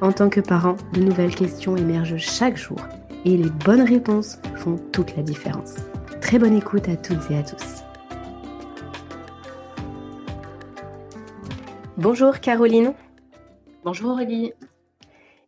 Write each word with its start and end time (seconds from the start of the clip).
en 0.00 0.12
tant 0.12 0.28
que 0.28 0.40
parent, 0.40 0.76
de 0.92 1.00
nouvelles 1.00 1.34
questions 1.34 1.76
émergent 1.76 2.16
chaque 2.16 2.56
jour 2.56 2.78
et 3.24 3.36
les 3.36 3.50
bonnes 3.50 3.82
réponses 3.82 4.38
font 4.56 4.76
toute 4.92 5.16
la 5.16 5.22
différence. 5.22 5.76
Très 6.20 6.38
bonne 6.38 6.56
écoute 6.56 6.88
à 6.88 6.96
toutes 6.96 7.30
et 7.30 7.38
à 7.38 7.42
tous. 7.42 7.82
Bonjour 11.96 12.40
Caroline. 12.40 12.94
Bonjour 13.84 14.12
Aurélie. 14.12 14.52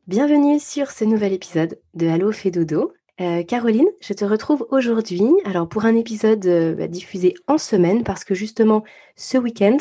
Bienvenue 0.06 0.58
sur 0.58 0.90
ce 0.90 1.04
nouvel 1.04 1.32
épisode 1.32 1.78
de 1.94 2.08
Allo 2.08 2.32
fait 2.32 2.50
dodo. 2.50 2.92
Euh, 3.20 3.42
Caroline, 3.42 3.88
je 4.00 4.14
te 4.14 4.24
retrouve 4.24 4.66
aujourd'hui 4.70 5.22
alors 5.44 5.68
pour 5.68 5.84
un 5.84 5.94
épisode 5.94 6.46
euh, 6.46 6.74
bah, 6.74 6.88
diffusé 6.88 7.34
en 7.48 7.58
semaine 7.58 8.02
parce 8.02 8.24
que 8.24 8.34
justement 8.34 8.82
ce 9.14 9.36
week-end, 9.36 9.76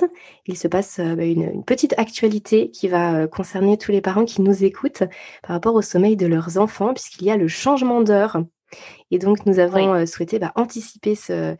il 0.46 0.58
se 0.58 0.68
passe 0.68 1.00
euh, 1.00 1.16
bah, 1.16 1.24
une, 1.24 1.64
petite 1.64 1.98
actualité 1.98 2.70
qui 2.70 2.90
va 2.90 3.28
concerner 3.28 3.78
tous 3.78 3.94
les 3.94 4.02
parents 4.02 4.26
qui 4.26 4.42
nous 4.42 4.66
écoutent 4.66 5.04
par 5.42 5.54
rapport 5.54 5.76
au 5.76 5.82
sommeil 5.82 6.18
de 6.18 6.28
leurs 6.28 6.58
enfants 6.58 6.94
puisqu'il 6.94 7.28
y 7.28 7.32
a 7.32 7.38
le 7.38 7.48
changement 7.48 8.02
d'heure. 8.02 8.44
Et 9.10 9.20
donc 9.20 9.46
nous 9.46 9.60
avons 9.60 10.06
souhaité 10.06 10.38
bah, 10.38 10.52
anticiper 10.56 11.16
ce, 11.16 11.56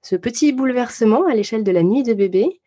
ce 0.00 0.16
petit 0.16 0.52
bouleversement 0.52 1.26
à 1.26 1.34
l'échelle 1.34 1.62
de 1.62 1.72
la 1.72 1.82
nuit 1.82 2.04
de 2.04 2.14
bébé 2.14 2.58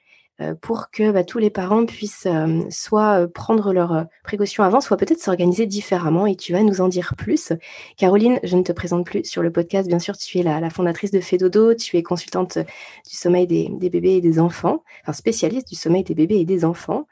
pour 0.61 0.91
que 0.91 1.11
bah, 1.11 1.23
tous 1.23 1.37
les 1.37 1.49
parents 1.49 1.85
puissent 1.85 2.27
euh, 2.27 2.61
soit 2.69 3.21
euh, 3.21 3.27
prendre 3.27 3.73
leurs 3.73 4.05
précautions 4.23 4.63
avant, 4.63 4.81
soit 4.81 4.97
peut-être 4.97 5.19
s'organiser 5.19 5.65
différemment. 5.65 6.25
Et 6.25 6.35
tu 6.35 6.53
vas 6.53 6.63
nous 6.63 6.81
en 6.81 6.87
dire 6.87 7.13
plus. 7.17 7.53
Caroline, 7.97 8.39
je 8.43 8.55
ne 8.55 8.63
te 8.63 8.71
présente 8.71 9.05
plus 9.05 9.23
sur 9.25 9.41
le 9.41 9.51
podcast. 9.51 9.87
Bien 9.87 9.99
sûr, 9.99 10.17
tu 10.17 10.39
es 10.39 10.43
la, 10.43 10.69
fondatrice 10.69 11.11
de 11.11 11.19
Fedodo. 11.19 11.73
Tu 11.73 11.97
es 11.97 12.03
consultante 12.03 12.57
du 12.57 13.15
sommeil 13.15 13.47
des, 13.47 13.69
des, 13.69 13.89
bébés 13.89 14.15
et 14.15 14.21
des 14.21 14.39
enfants, 14.39 14.83
enfin 15.03 15.13
spécialiste 15.13 15.67
du 15.67 15.75
sommeil 15.75 16.03
des 16.03 16.15
bébés 16.15 16.39
et 16.39 16.45
des 16.45 16.65
enfants 16.65 17.07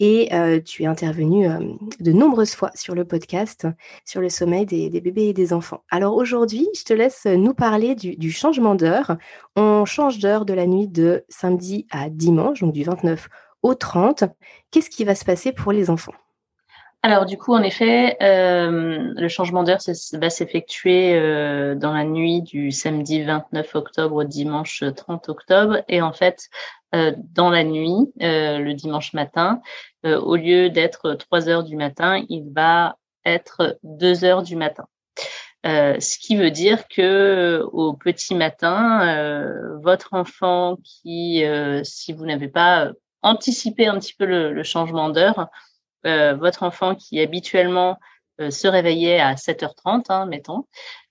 et 0.00 0.30
tu 0.64 0.82
es 0.82 0.86
intervenu 0.86 1.46
de 2.00 2.12
nombreuses 2.12 2.54
fois 2.54 2.70
sur 2.74 2.94
le 2.94 3.04
podcast 3.04 3.66
sur 4.04 4.20
le 4.20 4.28
sommeil 4.28 4.66
des, 4.66 4.88
bébés 5.00 5.28
et 5.28 5.32
des 5.32 5.52
enfants. 5.52 5.82
Alors 5.90 6.16
aujourd'hui, 6.16 6.68
je 6.76 6.84
te 6.84 6.92
laisse 6.92 7.26
nous 7.26 7.54
parler 7.54 7.94
du, 7.94 8.30
changement 8.30 8.74
d'heure. 8.74 9.16
On 9.56 9.84
change 9.84 10.18
d'heure 10.18 10.44
de 10.44 10.54
la 10.54 10.66
nuit 10.66 10.88
de 10.88 11.24
samedi 11.28 11.86
à 11.90 12.10
dimanche, 12.10 12.60
donc 12.60 12.72
du 12.72 12.84
29 12.84 13.28
au 13.62 13.74
30. 13.74 14.24
Qu'est-ce 14.70 14.90
qui 14.90 15.04
va 15.04 15.14
se 15.14 15.24
passer 15.24 15.52
pour 15.52 15.72
les 15.72 15.90
enfants? 15.90 16.14
Alors 17.04 17.26
du 17.26 17.36
coup, 17.36 17.52
en 17.54 17.62
effet, 17.62 18.16
le 18.20 19.28
changement 19.28 19.62
d'heure 19.62 19.80
va 20.14 20.30
s'effectuer 20.30 21.12
dans 21.76 21.92
la 21.92 22.04
nuit 22.04 22.40
du 22.40 22.70
samedi 22.70 23.22
29 23.22 23.74
octobre 23.74 24.16
au 24.16 24.24
dimanche 24.24 24.82
30 24.96 25.28
octobre. 25.28 25.82
Et 25.88 26.00
en 26.00 26.14
fait, 26.14 26.48
euh, 26.94 27.12
dans 27.32 27.50
la 27.50 27.64
nuit, 27.64 28.12
euh, 28.22 28.58
le 28.58 28.72
dimanche 28.74 29.14
matin. 29.14 29.60
Euh, 30.06 30.20
au 30.20 30.36
lieu 30.36 30.70
d'être 30.70 31.14
3 31.14 31.48
heures 31.48 31.64
du 31.64 31.76
matin, 31.76 32.24
il 32.28 32.52
va 32.54 32.96
être 33.24 33.78
2 33.82 34.24
heures 34.24 34.42
du 34.42 34.54
matin. 34.54 34.86
ce 35.64 36.18
qui 36.18 36.36
veut 36.36 36.50
dire 36.50 36.86
que 36.88 37.64
au 37.72 37.94
petit 37.94 38.34
matin, 38.34 39.78
votre 39.82 40.12
enfant 40.12 40.76
qui, 40.84 41.42
si 41.84 42.12
vous 42.12 42.26
n'avez 42.26 42.48
pas 42.48 42.92
anticipé 43.22 43.86
un 43.86 43.98
petit 43.98 44.14
peu 44.14 44.26
le, 44.26 44.62
changement 44.62 45.08
d'heure, 45.08 45.48
votre 46.04 46.62
enfant 46.62 46.94
qui 46.94 47.20
habituellement 47.20 47.98
se 48.38 48.66
réveillait 48.66 49.20
à 49.20 49.34
7h30, 49.34 50.06
hein, 50.08 50.26
mettons, 50.26 50.64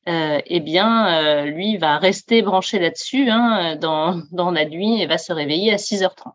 euh, 0.10 0.42
eh 0.46 0.60
bien, 0.60 1.08
euh, 1.08 1.46
lui 1.46 1.78
va 1.78 1.98
rester 1.98 2.42
branché 2.42 2.78
là-dessus 2.78 3.30
hein, 3.30 3.78
dans, 3.78 4.22
la 4.52 4.66
nuit 4.66 5.02
et 5.02 5.08
va 5.08 5.18
se 5.18 5.32
réveiller 5.32 5.72
à 5.72 5.78
6h30. 5.78 6.34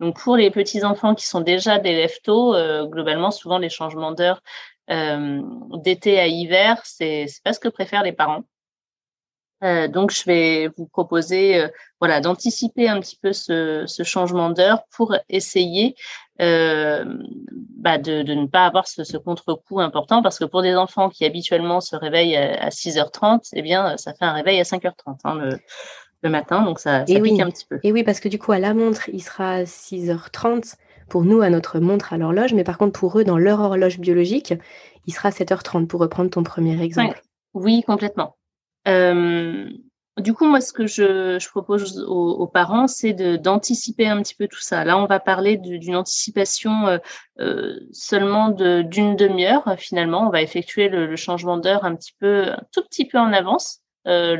Donc, 0.00 0.20
pour 0.20 0.36
les 0.36 0.50
petits 0.50 0.84
enfants 0.84 1.14
qui 1.14 1.26
sont 1.26 1.40
déjà 1.40 1.78
des 1.78 1.92
lève 1.92 2.16
tôt, 2.24 2.54
euh, 2.54 2.86
globalement, 2.86 3.30
souvent 3.30 3.58
les 3.58 3.68
changements 3.68 4.12
d'heure 4.12 4.42
d'été 4.90 6.18
à 6.18 6.28
hiver, 6.28 6.80
c'est 6.82 7.26
pas 7.44 7.52
ce 7.52 7.60
que 7.60 7.68
préfèrent 7.68 8.04
les 8.04 8.12
parents. 8.12 8.44
Donc, 9.62 10.12
je 10.12 10.24
vais 10.24 10.68
vous 10.76 10.86
proposer, 10.86 11.68
voilà, 12.00 12.20
d'anticiper 12.20 12.88
un 12.88 13.00
petit 13.00 13.18
peu 13.20 13.32
ce, 13.32 13.84
ce 13.86 14.02
changement 14.02 14.50
d'heure 14.50 14.82
pour 14.90 15.16
essayer 15.28 15.96
euh, 16.40 17.04
bah 17.78 17.98
de, 17.98 18.22
de, 18.22 18.34
ne 18.34 18.46
pas 18.46 18.64
avoir 18.64 18.86
ce, 18.86 19.02
ce 19.02 19.16
contre-coup 19.16 19.80
important 19.80 20.22
parce 20.22 20.38
que 20.38 20.44
pour 20.44 20.62
des 20.62 20.76
enfants 20.76 21.08
qui 21.08 21.24
habituellement 21.24 21.80
se 21.80 21.96
réveillent 21.96 22.36
à, 22.36 22.68
6h30, 22.68 23.48
eh 23.54 23.62
bien, 23.62 23.96
ça 23.96 24.14
fait 24.14 24.24
un 24.24 24.32
réveil 24.32 24.60
à 24.60 24.62
5h30 24.62 25.16
hein, 25.24 25.34
le, 25.34 25.58
le, 26.22 26.30
matin, 26.30 26.62
donc 26.62 26.78
ça, 26.78 27.00
ça 27.00 27.04
pique 27.06 27.22
oui. 27.22 27.42
un 27.42 27.50
petit 27.50 27.66
peu. 27.68 27.80
Et 27.82 27.90
oui, 27.90 28.04
parce 28.04 28.20
que 28.20 28.28
du 28.28 28.38
coup, 28.38 28.52
à 28.52 28.60
la 28.60 28.72
montre, 28.72 29.08
il 29.12 29.22
sera 29.22 29.54
à 29.54 29.62
6h30 29.64 30.76
pour 31.08 31.24
nous 31.24 31.40
à 31.40 31.50
notre 31.50 31.80
montre 31.80 32.12
à 32.12 32.18
l'horloge, 32.18 32.54
mais 32.54 32.64
par 32.64 32.78
contre 32.78 32.98
pour 32.98 33.18
eux, 33.18 33.24
dans 33.24 33.38
leur 33.38 33.60
horloge 33.60 33.98
biologique, 33.98 34.54
il 35.06 35.12
sera 35.12 35.30
à 35.30 35.32
7h30 35.32 35.88
pour 35.88 36.00
reprendre 36.00 36.30
ton 36.30 36.44
premier 36.44 36.80
exemple. 36.80 37.20
Oui, 37.54 37.82
complètement. 37.82 38.36
Euh, 38.86 39.68
du 40.18 40.34
coup, 40.34 40.46
moi, 40.46 40.60
ce 40.60 40.72
que 40.72 40.86
je, 40.86 41.48
propose 41.48 42.00
aux, 42.08 42.46
parents, 42.46 42.88
c'est 42.88 43.12
d'anticiper 43.38 44.08
un 44.08 44.20
petit 44.22 44.34
peu 44.34 44.48
tout 44.48 44.60
ça. 44.60 44.84
Là, 44.84 44.98
on 44.98 45.06
va 45.06 45.20
parler 45.20 45.56
d'une 45.56 45.96
anticipation 45.96 46.86
euh, 46.86 46.98
euh, 47.40 47.78
seulement 47.92 48.48
d'une 48.48 49.16
demi-heure. 49.16 49.76
Finalement, 49.78 50.26
on 50.26 50.30
va 50.30 50.42
effectuer 50.42 50.88
le, 50.88 51.06
le 51.06 51.16
changement 51.16 51.56
d'heure 51.56 51.84
un 51.84 51.94
petit 51.94 52.14
peu, 52.18 52.48
un 52.48 52.62
tout 52.72 52.82
petit 52.82 53.06
peu 53.06 53.18
en 53.18 53.32
avance. 53.32 53.80
Euh, 54.08 54.36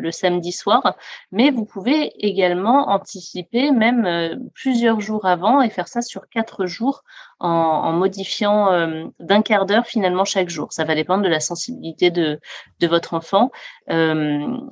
le, 0.00 0.10
samedi 0.10 0.52
soir, 0.52 0.96
mais 1.30 1.50
vous 1.50 1.64
pouvez 1.64 2.12
également 2.18 2.90
anticiper 2.90 3.70
même 3.70 4.04
euh, 4.04 4.36
plusieurs 4.52 5.00
jours 5.00 5.26
avant 5.26 5.62
et 5.62 5.70
faire 5.70 5.88
ça 5.88 6.02
sur 6.02 6.28
quatre 6.28 6.66
jours 6.66 7.02
en, 7.38 7.92
modifiant 7.92 8.72
euh, 8.72 9.06
d'un 9.20 9.42
quart 9.42 9.64
d'heure 9.64 9.86
finalement 9.86 10.24
chaque 10.24 10.48
jour. 10.48 10.72
Ça 10.72 10.84
va 10.84 10.94
dépendre 10.94 11.22
de 11.22 11.28
la 11.28 11.40
sensibilité 11.40 12.10
de, 12.10 12.40
votre 12.82 13.14
enfant. 13.14 13.50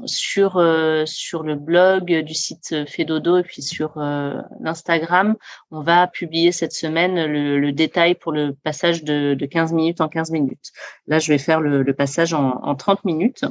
sur 0.04 0.52
sur 1.06 1.42
le 1.42 1.54
blog 1.54 2.12
du 2.12 2.34
site 2.34 2.88
Fedodo 2.88 3.38
et 3.38 3.42
puis 3.42 3.62
sur 3.62 3.92
l'Instagram, 4.60 5.36
on 5.70 5.80
va 5.80 6.06
publier 6.06 6.52
cette 6.52 6.72
semaine 6.72 7.24
le, 7.24 7.72
détail 7.72 8.14
pour 8.14 8.32
le 8.32 8.52
passage 8.52 9.04
de, 9.04 9.34
de 9.34 9.46
15 9.46 9.72
minutes 9.72 10.00
en 10.00 10.08
15 10.08 10.30
minutes. 10.32 10.72
Là, 11.06 11.18
je 11.18 11.32
vais 11.32 11.38
faire 11.38 11.60
le, 11.60 11.82
le 11.82 11.94
passage 11.94 12.34
en, 12.34 12.60
en 12.62 12.74
30 12.74 13.04
minutes. 13.04 13.44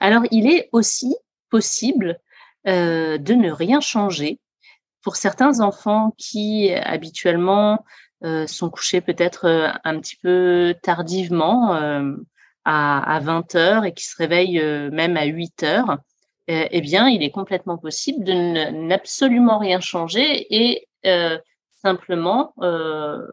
Alors, 0.00 0.22
il 0.30 0.46
est 0.46 0.68
aussi 0.72 1.14
possible 1.50 2.18
euh, 2.66 3.18
de 3.18 3.34
ne 3.34 3.50
rien 3.50 3.80
changer 3.80 4.38
pour 5.02 5.16
certains 5.16 5.60
enfants 5.60 6.14
qui 6.16 6.72
habituellement 6.72 7.84
euh, 8.24 8.46
sont 8.46 8.70
couchés 8.70 9.00
peut-être 9.00 9.46
euh, 9.46 9.68
un 9.84 9.98
petit 9.98 10.16
peu 10.16 10.74
tardivement 10.82 11.74
à, 12.64 13.20
20 13.20 13.54
heures 13.56 13.84
et 13.84 13.92
qui 13.92 14.04
se 14.04 14.16
réveillent 14.16 14.62
même 14.92 15.16
à 15.16 15.24
8 15.24 15.62
heures. 15.64 15.98
Eh 16.48 16.80
bien, 16.80 17.08
il 17.08 17.22
est 17.22 17.30
complètement 17.30 17.78
possible 17.78 18.24
de 18.24 18.32
n'absolument 18.70 19.58
rien 19.58 19.80
changer 19.80 20.46
et 20.50 20.88
simplement 21.82 22.52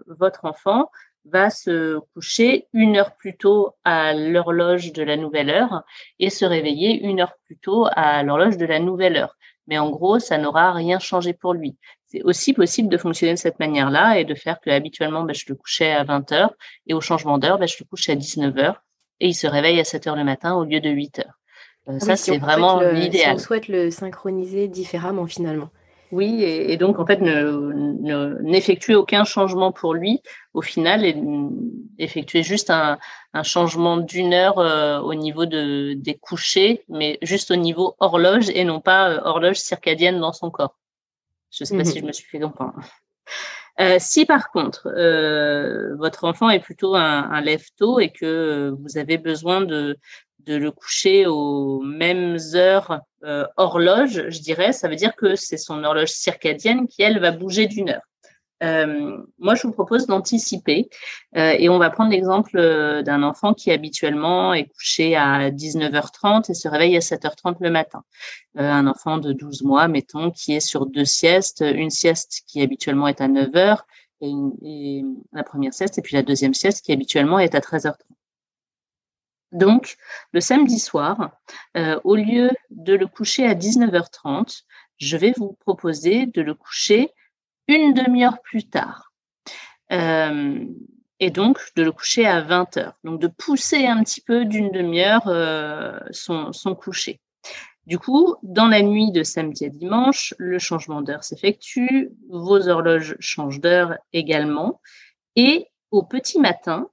votre 0.08 0.46
enfant 0.46 0.90
va 1.32 1.50
se 1.50 2.00
coucher 2.14 2.68
une 2.74 2.98
heure 2.98 3.16
plus 3.16 3.38
tôt 3.38 3.76
à 3.84 4.14
l'horloge 4.14 4.92
de 4.94 5.04
la 5.04 5.18
nouvelle 5.18 5.50
heure 5.50 5.84
et 6.20 6.30
se 6.30 6.46
réveiller 6.46 7.02
une 7.02 7.22
heure 7.22 7.34
plus 7.46 7.58
tôt 7.58 7.88
à 7.92 8.24
l'horloge 8.24 8.58
de 8.58 8.66
la 8.66 8.80
nouvelle 8.80 9.18
heure. 9.18 9.36
Mais 9.68 9.78
en 9.78 9.90
gros, 9.90 10.20
ça 10.20 10.38
n'aura 10.38 10.74
rien 10.74 11.00
changé 11.00 11.34
pour 11.34 11.54
lui. 11.54 11.78
C'est 12.08 12.24
aussi 12.24 12.54
possible 12.54 12.90
de 12.90 12.98
fonctionner 12.98 13.34
de 13.34 13.38
cette 13.38 13.60
manière-là 13.60 14.20
et 14.20 14.26
de 14.26 14.34
faire 14.34 14.60
que 14.60 14.72
habituellement, 14.72 15.24
ben, 15.24 15.36
je 15.36 15.46
le 15.48 15.56
couchais 15.56 15.92
à 15.92 16.04
20 16.04 16.32
heures 16.32 16.54
et 16.88 16.94
au 16.94 17.02
changement 17.02 17.38
d'heure, 17.38 17.60
ben, 17.60 17.68
je 17.68 17.78
le 17.80 17.86
couche 17.86 18.10
à 18.10 18.16
19 18.16 18.58
heures. 18.58 18.84
et 19.20 19.28
il 19.28 19.36
se 19.36 19.48
réveille 19.48 19.80
à 19.80 19.84
7 19.84 20.08
heures 20.08 20.16
le 20.16 20.24
matin 20.24 20.56
au 20.56 20.64
lieu 20.64 20.80
de 20.80 20.90
8 20.90 21.20
heures. 21.20 21.40
Ah 21.88 22.00
ça, 22.00 22.16
c'est 22.16 22.38
vraiment 22.38 22.82
l'idéal. 22.82 23.38
Si 23.38 23.44
on 23.44 23.48
souhaite 23.48 23.68
le 23.68 23.92
synchroniser 23.92 24.68
différemment 24.68 25.26
finalement. 25.26 25.70
Oui, 26.12 26.44
et, 26.44 26.76
donc 26.78 26.98
en 27.00 27.06
fait, 27.06 27.22
n'effectuer 27.22 28.96
aucun 28.96 29.26
changement 29.26 29.72
pour 29.72 29.94
lui 29.94 30.22
au 30.54 30.62
final 30.62 31.06
et 31.06 31.16
effectuer 32.00 32.42
juste 32.42 32.72
un, 32.72 32.98
changement 33.44 33.98
d'une 33.98 34.34
heure 34.34 34.58
euh, 34.58 35.00
au 35.00 35.14
niveau 35.14 35.46
de, 35.46 35.94
des 35.94 36.16
couchers, 36.16 36.84
mais 36.90 37.20
juste 37.22 37.52
au 37.52 37.56
niveau 37.56 37.96
horloge 38.00 38.50
et 38.50 38.64
non 38.64 38.80
pas 38.82 39.12
euh, 39.12 39.22
horloge 39.24 39.58
circadienne 39.58 40.20
dans 40.20 40.34
son 40.34 40.50
corps. 40.50 40.76
Je 41.52 41.64
ne 41.64 41.66
sais 41.66 41.78
pas 41.78 41.86
si 41.86 41.96
mhm. 41.96 42.02
je 42.02 42.08
me 42.08 42.12
suis 42.12 42.28
fait 42.28 42.40
comprendre. 42.40 42.80
Euh, 43.80 43.98
si 44.00 44.26
par 44.26 44.52
contre 44.52 44.90
votre 45.98 46.26
enfant 46.26 46.50
est 46.50 46.60
plutôt 46.60 46.96
un, 46.96 47.30
un 47.32 47.40
lève-tôt 47.40 48.00
et 48.00 48.10
que 48.10 48.76
vous 48.82 48.98
avez 48.98 49.18
besoin 49.18 49.62
de, 49.62 49.98
de 50.46 50.56
le 50.56 50.72
coucher 50.72 51.26
aux 51.26 51.82
mêmes 51.82 52.38
heures 52.56 53.02
euh, 53.24 53.46
horloge, 53.58 54.30
je 54.30 54.40
dirais, 54.40 54.72
ça 54.72 54.88
veut 54.88 54.96
dire 54.96 55.16
que 55.16 55.36
c'est 55.36 55.58
son 55.58 55.84
horloge 55.84 56.10
circadienne 56.10 56.88
qui, 56.88 57.02
elle, 57.02 57.20
va 57.20 57.32
bouger 57.32 57.68
d'une 57.68 57.90
heure. 57.90 58.02
Euh, 58.62 59.18
moi, 59.38 59.56
je 59.56 59.64
vous 59.64 59.72
propose 59.72 60.06
d'anticiper 60.06 60.90
euh, 61.38 61.56
et 61.58 61.70
on 61.70 61.78
va 61.78 61.90
prendre 61.90 62.12
l'exemple 62.12 62.60
d'un 63.04 63.24
enfant 63.24 63.54
qui 63.54 63.72
habituellement 63.72 64.54
est 64.54 64.66
couché 64.66 65.16
à 65.16 65.50
19h30 65.50 66.52
et 66.52 66.54
se 66.54 66.68
réveille 66.68 66.98
à 66.98 67.00
7h30 67.00 67.58
le 67.62 67.70
matin. 67.70 68.04
un 68.56 68.88
enfant 68.88 69.18
de 69.18 69.32
12 69.32 69.64
mois, 69.64 69.88
mettons, 69.88 70.32
qui 70.32 70.56
est 70.56 70.60
sur 70.60 70.86
deux 70.86 71.06
siestes, 71.06 71.64
une 71.66 71.90
sieste 71.90 72.42
qui 72.48 72.62
habituellement 72.62 73.08
est 73.08 73.22
à 73.22 73.30
9h 73.30 73.80
et, 74.22 74.34
et 74.62 75.06
la 75.32 75.44
première 75.44 75.74
sieste 75.74 75.98
et 75.98 76.02
puis 76.02 76.16
la 76.16 76.24
deuxième 76.24 76.54
sieste 76.54 76.84
qui 76.84 76.92
habituellement 76.92 77.40
est 77.40 77.56
à 77.56 77.60
13h30. 77.60 77.96
Donc, 79.52 79.98
le 80.32 80.42
samedi 80.42 80.80
soir, 80.80 81.32
euh, 81.76 82.00
au 82.04 82.16
lieu 82.16 82.52
de 82.70 82.94
le 82.94 83.08
coucher 83.08 83.46
à 83.46 83.56
19h30, 83.56 84.64
je 84.98 85.18
vais 85.18 85.34
vous 85.36 85.54
proposer 85.54 86.28
de 86.28 86.42
le 86.42 86.54
coucher 86.54 87.12
une 87.68 87.94
demi-heure 87.94 88.42
plus 88.42 88.68
tard. 88.70 89.12
Euh, 89.92 90.66
et 91.20 91.32
donc 91.32 91.60
de 91.76 91.84
le 91.84 91.92
coucher 91.92 92.26
à 92.26 92.42
20h. 92.42 92.94
Donc 93.04 93.20
de 93.20 93.28
pousser 93.28 93.88
un 93.88 94.04
petit 94.04 94.22
peu 94.22 94.46
d'une 94.46 94.72
demi-heure 94.72 95.28
euh, 95.28 96.00
son, 96.12 96.52
coucher. 96.76 97.20
Du 97.86 97.98
coup, 97.98 98.36
dans 98.44 98.68
la 98.68 98.82
nuit 98.82 99.12
de 99.12 99.24
samedi 99.24 99.66
à 99.66 99.70
dimanche, 99.70 100.34
le 100.38 100.60
changement 100.60 101.02
d'heure 101.02 101.24
s'effectue, 101.24 102.12
vos 102.30 102.68
horloges 102.70 103.16
changent 103.20 103.60
d'heure 103.60 103.98
également. 104.14 104.80
Et 105.36 105.68
au 105.92 106.04
petit 106.04 106.40
matin, 106.40 106.90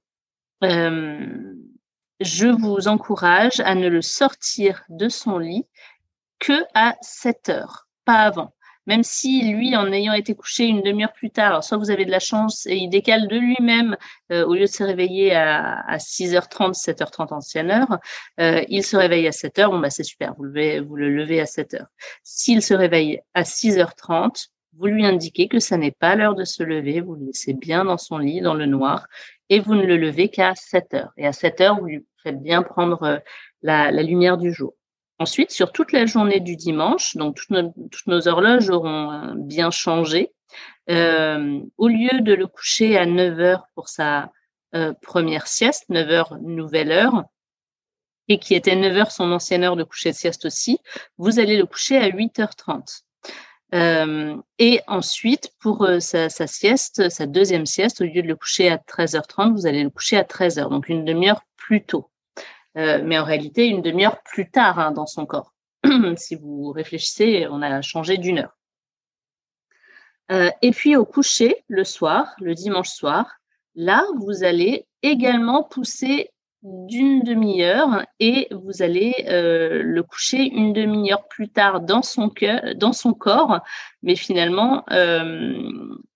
je 2.19 2.47
vous 2.47 2.87
encourage 2.87 3.59
à 3.61 3.75
ne 3.75 3.87
le 3.87 4.01
sortir 4.01 4.83
de 4.89 5.09
son 5.09 5.37
lit 5.37 5.65
que 6.39 6.63
à 6.73 6.95
7 7.01 7.49
heures, 7.49 7.87
pas 8.05 8.21
avant. 8.21 8.53
Même 8.85 9.03
si 9.03 9.41
lui, 9.51 9.75
en 9.75 9.91
ayant 9.91 10.13
été 10.13 10.33
couché 10.33 10.63
une 10.63 10.81
demi-heure 10.81 11.11
plus 11.11 11.29
tard, 11.29 11.47
alors 11.47 11.63
soit 11.63 11.77
vous 11.77 11.91
avez 11.91 12.05
de 12.05 12.11
la 12.11 12.21
chance 12.21 12.65
et 12.67 12.77
il 12.77 12.89
décale 12.89 13.27
de 13.27 13.37
lui-même, 13.37 13.97
euh, 14.31 14.45
au 14.45 14.53
lieu 14.53 14.61
de 14.61 14.65
se 14.65 14.81
réveiller 14.81 15.35
à, 15.35 15.97
6h30, 15.97 16.73
7h30 16.73 17.33
ancienne 17.33 17.69
heure, 17.69 17.99
euh, 18.39 18.63
il 18.69 18.85
se 18.85 18.95
réveille 18.95 19.27
à 19.27 19.31
7h, 19.31 19.69
bon 19.69 19.79
bah 19.79 19.89
c'est 19.89 20.03
super, 20.03 20.35
vous, 20.35 20.45
vous 20.45 20.95
le 20.95 21.09
levez 21.09 21.41
à 21.41 21.43
7h. 21.43 21.85
S'il 22.23 22.61
se 22.61 22.73
réveille 22.73 23.19
à 23.33 23.43
6h30, 23.43 24.47
vous 24.77 24.85
lui 24.85 25.05
indiquez 25.05 25.49
que 25.49 25.59
ça 25.59 25.75
n'est 25.75 25.91
pas 25.91 26.15
l'heure 26.15 26.35
de 26.35 26.45
se 26.45 26.63
lever, 26.63 27.01
vous 27.01 27.15
le 27.15 27.25
laissez 27.25 27.53
bien 27.53 27.83
dans 27.83 27.97
son 27.97 28.19
lit, 28.19 28.39
dans 28.39 28.53
le 28.53 28.67
noir, 28.67 29.07
et 29.49 29.59
vous 29.59 29.75
ne 29.75 29.85
le 29.85 29.97
levez 29.97 30.29
qu'à 30.29 30.55
7 30.55 30.93
heures. 30.93 31.11
Et 31.17 31.25
à 31.25 31.33
7 31.33 31.61
heures, 31.61 31.79
vous 31.79 31.85
lui 31.85 32.05
faites 32.23 32.41
bien 32.41 32.63
prendre 32.63 33.03
euh, 33.03 33.17
la, 33.61 33.91
lumière 33.91 34.37
du 34.37 34.53
jour. 34.53 34.73
Ensuite, 35.19 35.51
sur 35.51 35.71
toute 35.71 35.91
la 35.91 36.05
journée 36.05 36.39
du 36.39 36.55
dimanche, 36.55 37.15
donc 37.15 37.37
toutes 37.37 38.07
nos, 38.07 38.27
horloges 38.27 38.69
auront 38.69 39.11
euh, 39.11 39.33
bien 39.35 39.71
changé. 39.71 40.31
Euh, 40.89 41.59
au 41.77 41.87
lieu 41.87 42.21
de 42.21 42.33
le 42.33 42.47
coucher 42.47 42.97
à 42.97 43.05
9 43.05 43.39
heures 43.39 43.67
pour 43.75 43.89
sa 43.89 44.31
première 45.01 45.47
sieste, 45.47 45.85
9 45.89 46.09
heures 46.11 46.37
nouvelle 46.41 46.91
heure, 46.91 47.23
et 48.27 48.37
qui 48.37 48.53
était 48.53 48.75
9 48.75 48.95
heures 48.95 49.11
son 49.11 49.31
ancienne 49.31 49.63
heure 49.63 49.75
de 49.75 49.83
coucher 49.83 50.11
de 50.11 50.15
sieste 50.15 50.45
aussi, 50.45 50.79
vous 51.17 51.39
allez 51.39 51.57
le 51.57 51.65
coucher 51.65 51.97
à 51.97 52.09
8h30. 52.09 53.03
Euh, 53.73 54.37
et 54.59 54.81
ensuite, 54.87 55.51
pour 55.59 55.83
euh, 55.83 55.99
sa, 55.99 56.29
sieste, 56.29 57.09
sa 57.09 57.25
deuxième 57.25 57.65
sieste, 57.65 58.01
au 58.01 58.05
lieu 58.05 58.21
de 58.21 58.27
le 58.27 58.35
coucher 58.35 58.69
à 58.69 58.77
13h30, 58.77 59.53
vous 59.53 59.67
allez 59.67 59.83
le 59.83 59.89
coucher 59.89 60.17
à 60.17 60.23
13h, 60.23 60.69
donc 60.69 60.89
une 60.89 61.03
demi-heure 61.03 61.41
plus 61.57 61.83
tôt. 61.83 62.09
Euh, 62.77 63.01
mais 63.03 63.19
en 63.19 63.25
réalité, 63.25 63.67
une 63.67 63.81
demi-heure 63.81 64.21
plus 64.23 64.49
tard 64.49 64.79
hein, 64.79 64.91
dans 64.91 65.05
son 65.05 65.25
corps. 65.25 65.53
si 66.15 66.35
vous 66.35 66.71
réfléchissez, 66.71 67.47
on 67.49 67.61
a 67.61 67.81
changé 67.81 68.17
d'une 68.17 68.39
heure. 68.39 68.57
et 70.61 70.71
puis 70.71 70.95
au 70.95 71.05
coucher, 71.05 71.63
le 71.67 71.83
soir, 71.83 72.35
le 72.39 72.53
dimanche 72.53 72.89
soir, 72.89 73.37
là, 73.75 74.03
vous 74.17 74.43
allez 74.43 74.85
également 75.01 75.63
pousser 75.63 76.31
d'une 76.87 77.23
demi-heure 77.23 78.05
et 78.19 78.47
vous 78.51 78.81
allez 78.81 79.25
euh, 79.27 79.81
le 79.83 80.03
coucher 80.03 80.43
une 80.43 80.73
demi-heure 80.73 81.27
plus 81.27 81.49
tard 81.49 81.81
dans 81.81 82.01
son 82.01 82.31
dans 82.75 82.93
son 82.93 83.13
corps, 83.13 83.59
mais 84.03 84.15
finalement 84.15 84.83
euh, 84.91 85.59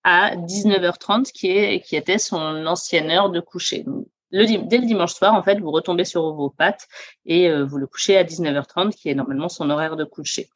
à 0.04 0.36
19h30 0.36 1.32
qui 1.32 1.50
est 1.50 1.82
qui 1.82 1.96
était 1.96 2.18
son 2.18 2.66
ancienne 2.66 3.10
heure 3.12 3.30
de 3.30 3.40
coucher. 3.40 3.86
le, 4.32 4.68
dès 4.68 4.78
le 4.78 4.86
dimanche 4.86 5.14
soir, 5.14 5.34
en 5.34 5.44
fait, 5.44 5.60
vous 5.60 5.72
retombez 5.72 6.06
sur 6.06 6.34
vos 6.34 6.50
pattes 6.50 6.88
et 7.26 7.50
euh, 7.50 7.66
vous 7.66 7.78
le 7.78 7.88
couchez 7.88 8.18
à 8.18 8.24
19h30 8.24 8.92
qui 8.92 9.10
est 9.10 9.16
normalement 9.16 9.50
son 9.50 9.70
horaire 9.70 9.96
de 9.96 10.04
coucher. 10.04 10.50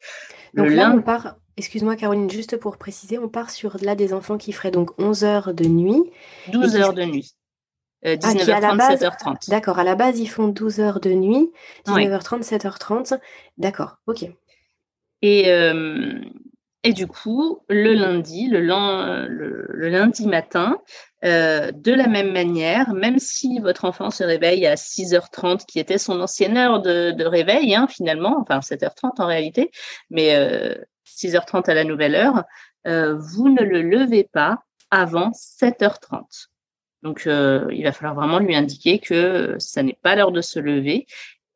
Donc 0.54 0.70
là, 0.70 0.94
on 0.96 1.02
part, 1.02 1.36
excuse-moi 1.58 1.96
Caroline, 1.96 2.30
juste 2.30 2.58
pour 2.58 2.78
préciser, 2.78 3.20
on 3.20 3.28
part 3.28 3.50
sur 3.50 3.78
là 3.82 3.96
des 3.96 4.14
enfants 4.14 4.38
qui 4.38 4.52
feraient 4.52 4.72
donc 4.72 4.92
11 5.00 5.24
heures 5.24 5.54
de 5.54 5.66
nuit. 5.66 6.12
12 6.52 6.76
heures 6.78 6.94
de 6.94 7.04
nuit. 7.04 7.36
19h30, 8.04 8.78
ah, 8.80 8.96
7h30. 8.96 9.50
D'accord, 9.50 9.80
à 9.80 9.84
la 9.84 9.96
base, 9.96 10.20
ils 10.20 10.28
font 10.28 10.48
12 10.48 10.80
heures 10.80 11.00
de 11.00 11.12
nuit, 11.12 11.52
19h30, 11.88 12.44
7h30. 12.44 13.20
D'accord, 13.58 13.98
ok. 14.06 14.26
Et, 15.22 15.50
euh, 15.50 16.22
et 16.84 16.94
du 16.94 17.08
coup, 17.08 17.60
le 17.68 17.94
lundi, 17.94 18.48
le, 18.48 18.60
le, 18.60 19.90
lundi 19.90 20.28
matin, 20.28 20.78
euh, 21.24 21.72
de 21.72 21.92
la 21.92 22.08
même 22.08 22.32
manière, 22.32 22.94
même 22.94 23.18
si 23.18 23.60
votre 23.60 23.86
enfant 23.86 24.12
se 24.12 24.24
réveille 24.24 24.68
à 24.68 24.76
6h30, 24.76 25.66
qui 25.66 25.80
était 25.80 25.98
son 25.98 26.22
ancienne 26.22 26.58
heure 26.58 26.82
de, 26.82 27.26
réveil, 27.26 27.74
hein, 27.74 27.88
finalement, 27.90 28.38
enfin 28.40 28.60
7h30 28.60 29.20
en 29.20 29.26
réalité, 29.26 29.72
mais 30.12 30.78
6h30 31.08 31.56
euh, 31.58 31.72
à 31.72 31.74
la 31.74 31.86
nouvelle 31.86 32.14
heure, 32.14 32.44
vous 32.86 33.50
ne 33.50 33.64
le 33.64 33.82
levez 33.82 34.30
pas 34.32 34.60
avant 34.92 35.32
7h30. 35.32 36.50
Donc, 37.06 37.28
euh, 37.28 37.68
il 37.72 37.84
va 37.84 37.92
falloir 37.92 38.16
vraiment 38.16 38.40
lui 38.40 38.56
indiquer 38.56 38.98
que 38.98 39.56
ça 39.60 39.84
n'est 39.84 39.98
pas 40.02 40.16
l'heure 40.16 40.32
de 40.32 40.42
se 40.42 40.58
lever. 40.58 41.06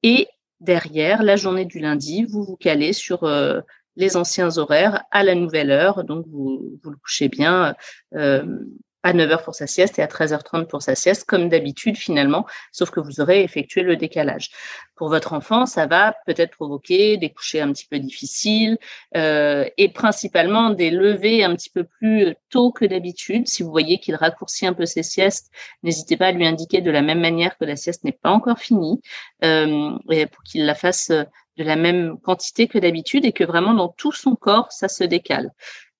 Et 0.04 0.28
derrière, 0.60 1.24
la 1.24 1.38
journée 1.38 1.66
du 1.66 1.80
lundi, 1.80 2.24
vous 2.24 2.44
vous 2.44 2.56
calez 2.56 2.94
sur 2.94 3.24
euh, 3.24 3.60
les 3.96 4.16
anciens 4.16 4.60
horaires 4.60 5.04
à 5.10 5.24
la 5.24 5.34
nouvelle 5.34 5.72
heure. 5.72 6.04
Donc, 6.04 6.28
vous, 6.28 6.78
vous 6.84 6.90
le 6.92 6.98
couchez 6.98 7.30
bien 7.30 7.74
euh, 8.14 8.60
à 9.02 9.14
9h 9.14 9.44
pour 9.44 9.56
sa 9.56 9.66
sieste 9.66 9.98
et 9.98 10.04
à 10.04 10.06
13h30 10.06 10.68
pour 10.68 10.84
sa 10.84 10.94
sieste, 10.94 11.26
comme 11.26 11.50
d'habitude 11.50 11.98
finalement, 11.98 12.46
sauf 12.72 12.92
que 12.92 13.00
vous 13.00 13.20
aurez 13.20 13.44
effectué 13.44 13.82
le 13.82 13.96
décalage. 13.96 14.52
Pour 15.00 15.08
votre 15.08 15.32
enfant, 15.32 15.66
ça 15.66 15.86
va 15.86 16.14
peut-être 16.26 16.52
provoquer 16.52 17.16
des 17.16 17.30
couchers 17.30 17.62
un 17.62 17.72
petit 17.72 17.86
peu 17.86 18.00
difficiles 18.00 18.78
euh, 19.16 19.64
et 19.78 19.88
principalement 19.88 20.72
des 20.72 20.92
levées 20.92 21.42
un 21.46 21.56
petit 21.56 21.70
peu 21.70 21.86
plus 21.86 22.36
tôt 22.50 22.74
que 22.74 22.84
d'habitude. 22.84 23.48
Si 23.48 23.64
vous 23.64 23.72
voyez 23.72 24.00
qu'il 24.00 24.16
raccourcit 24.16 24.68
un 24.68 24.74
peu 24.74 24.86
ses 24.86 25.04
siestes, 25.04 25.54
n'hésitez 25.84 26.18
pas 26.18 26.28
à 26.28 26.32
lui 26.34 26.46
indiquer 26.46 26.82
de 26.82 26.92
la 26.92 27.02
même 27.02 27.22
manière 27.22 27.58
que 27.58 27.64
la 27.64 27.78
sieste 27.78 28.04
n'est 28.04 28.12
pas 28.12 28.30
encore 28.30 28.60
finie 28.60 29.00
euh, 29.46 29.98
et 30.12 30.26
pour 30.26 30.44
qu'il 30.44 30.66
la 30.66 30.76
fasse 30.76 31.12
de 31.12 31.64
la 31.64 31.78
même 31.78 32.20
quantité 32.20 32.68
que 32.68 32.78
d'habitude 32.78 33.24
et 33.24 33.32
que 33.32 33.46
vraiment 33.46 33.74
dans 33.74 33.88
tout 33.88 34.12
son 34.12 34.36
corps, 34.36 34.70
ça 34.74 34.90
se 34.90 35.06
décale. 35.06 35.54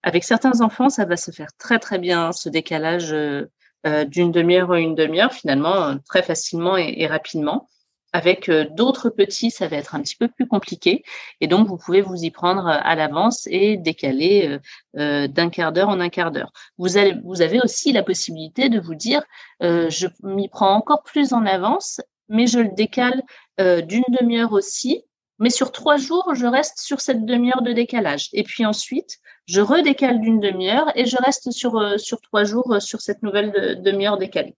Avec 0.04 0.26
certains 0.26 0.60
enfants, 0.60 0.90
ça 0.90 1.06
va 1.06 1.16
se 1.16 1.32
faire 1.32 1.56
très 1.58 1.80
très 1.80 2.00
bien, 2.00 2.34
ce 2.34 2.50
décalage 2.50 3.14
euh, 3.14 3.50
euh, 3.88 4.04
d'une 4.04 4.34
demi-heure 4.34 4.74
à 4.74 4.80
une 4.82 4.94
demi-heure, 4.94 5.32
finalement, 5.32 5.98
très 6.06 6.22
facilement 6.22 6.76
et, 6.76 7.08
rapidement. 7.08 7.70
Avec 8.12 8.50
d'autres 8.50 9.10
petits, 9.10 9.52
ça 9.52 9.68
va 9.68 9.78
être 9.78 9.96
un 9.96 10.02
petit 10.02 10.16
peu 10.16 10.28
plus 10.28 10.48
compliqué. 10.48 11.04
Et 11.42 11.48
donc, 11.48 11.68
vous 11.68 11.78
pouvez 11.78 12.02
vous 12.02 12.24
y 12.24 12.32
prendre 12.32 12.68
à 12.68 12.96
l'avance 12.96 13.48
et 13.52 13.78
décaler 13.78 14.58
d'un 14.96 15.50
quart 15.50 15.72
d'heure 15.72 15.90
en 15.90 16.00
un 16.00 16.10
quart 16.10 16.32
d'heure. 16.32 16.52
Vous, 16.78 16.98
avez 16.98 17.60
aussi 17.64 17.92
la 17.92 18.02
possibilité 18.02 18.70
de 18.70 18.80
vous 18.80 18.96
dire, 18.96 19.22
je 19.62 20.08
m'y 20.24 20.50
prends 20.50 20.74
encore 20.74 21.04
plus 21.04 21.34
en 21.34 21.46
avance, 21.46 22.02
mais 22.30 22.48
je 22.48 22.60
le 22.60 22.70
décale 22.76 23.22
d'une 23.60 24.04
demi-heure 24.20 24.54
aussi. 24.54 25.04
Mais 25.40 25.50
sur 25.50 25.72
trois 25.72 25.96
jours, 25.96 26.36
je 26.36 26.46
reste 26.46 26.80
sur 26.80 27.00
cette 27.00 27.26
demi-heure 27.26 27.62
de 27.62 27.72
décalage. 27.72 28.30
Et 28.34 28.44
puis 28.44 28.66
ensuite, 28.66 29.20
je 29.46 29.62
redécale 29.62 30.20
d'une 30.20 30.42
demi-heure 30.42 30.92
et 30.96 31.06
je 31.06 31.18
reste 31.18 31.52
sur, 31.52 31.78
euh, 31.78 31.98
sur 31.98 32.20
trois 32.22 32.44
jours 32.44 32.74
euh, 32.74 32.80
sur 32.80 33.00
cette 33.00 33.24
nouvelle 33.24 33.82
demi-heure 33.82 34.18
décalée. 34.18 34.56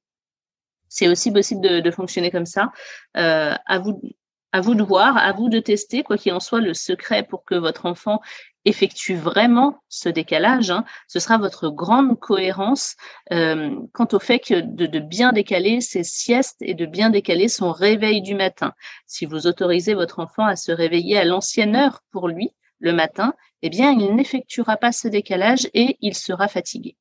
C'est 0.94 1.08
aussi 1.08 1.32
possible 1.32 1.62
de, 1.82 1.92
fonctionner 1.92 2.32
comme 2.32 2.46
ça. 2.46 2.72
à 3.16 3.80
vous 3.80 4.02
à 4.52 4.62
vous 4.62 4.76
de 4.76 4.84
voir, 4.84 5.18
à 5.18 5.32
vous 5.32 5.50
de 5.50 5.60
tester, 5.60 6.04
quoi 6.04 6.18
qu'il 6.18 6.34
en 6.34 6.40
soit, 6.40 6.60
le 6.60 6.74
secret 6.74 7.24
pour 7.24 7.46
que 7.46 7.56
votre 7.56 7.86
enfant 7.86 8.20
effectue 8.66 9.16
vraiment 9.16 9.82
ce 9.90 10.10
décalage, 10.10 10.70
hein, 10.70 10.84
ce 11.08 11.20
sera 11.20 11.38
votre 11.38 11.70
grande 11.70 12.20
cohérence 12.20 12.96
euh, 13.32 13.76
quant 13.94 14.08
au 14.12 14.20
fait 14.20 14.40
que 14.40 14.60
de, 14.60 15.00
bien 15.00 15.32
décaler 15.32 15.82
ses 15.82 16.04
siestes 16.04 16.58
et 16.62 16.76
de 16.76 16.86
bien 16.86 17.10
décaler 17.10 17.48
son 17.48 17.72
réveil 17.72 18.22
du 18.22 18.36
matin. 18.36 18.74
Si 19.08 19.26
vous 19.26 19.48
autorisez 19.48 19.94
votre 19.94 20.20
enfant 20.20 20.46
à 20.46 20.56
se 20.56 20.72
réveiller 20.72 21.18
à 21.18 21.26
l'ancienne 21.26 21.76
heure 21.76 22.02
pour 22.12 22.28
lui 22.28 22.52
le 22.80 22.94
matin, 22.94 23.34
eh 23.64 23.70
bien, 23.70 23.92
il 23.92 24.16
n'effectuera 24.16 24.78
pas 24.78 24.92
ce 24.92 25.08
décalage 25.08 25.68
et 25.74 25.98
il 26.02 26.16
sera 26.16 26.48
fatigué. 26.48 26.98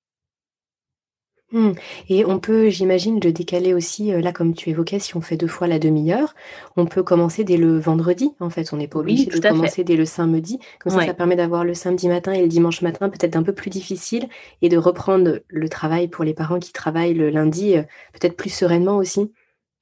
Mmh. 1.52 1.72
Et 2.08 2.24
on 2.24 2.38
peut, 2.38 2.68
j'imagine, 2.68 3.18
le 3.20 3.32
décaler 3.32 3.74
aussi, 3.74 4.12
euh, 4.12 4.20
là, 4.20 4.32
comme 4.32 4.54
tu 4.54 4.70
évoquais, 4.70 5.00
si 5.00 5.16
on 5.16 5.20
fait 5.20 5.36
deux 5.36 5.48
fois 5.48 5.66
la 5.66 5.80
demi-heure, 5.80 6.34
on 6.76 6.86
peut 6.86 7.02
commencer 7.02 7.42
dès 7.42 7.56
le 7.56 7.78
vendredi, 7.78 8.30
en 8.38 8.50
fait. 8.50 8.72
On 8.72 8.76
n'est 8.76 8.86
pas 8.86 9.00
obligé 9.00 9.26
de 9.26 9.38
commencer 9.40 9.82
dès 9.82 9.96
le 9.96 10.04
samedi. 10.04 10.60
Comme 10.78 10.92
ça, 10.92 11.04
ça 11.04 11.14
permet 11.14 11.36
d'avoir 11.36 11.64
le 11.64 11.74
samedi 11.74 12.08
matin 12.08 12.32
et 12.32 12.42
le 12.42 12.48
dimanche 12.48 12.82
matin 12.82 13.08
peut-être 13.08 13.34
un 13.34 13.42
peu 13.42 13.52
plus 13.52 13.70
difficile 13.70 14.28
et 14.62 14.68
de 14.68 14.76
reprendre 14.76 15.40
le 15.48 15.68
travail 15.68 16.06
pour 16.06 16.24
les 16.24 16.34
parents 16.34 16.60
qui 16.60 16.72
travaillent 16.72 17.14
le 17.14 17.30
lundi, 17.30 17.76
euh, 17.76 17.82
peut-être 18.12 18.36
plus 18.36 18.50
sereinement 18.50 18.96
aussi. 18.96 19.32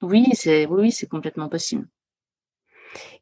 Oui, 0.00 0.26
c'est 0.32 0.66
oui, 0.66 0.90
c'est 0.90 1.06
complètement 1.08 1.48
possible. 1.48 1.86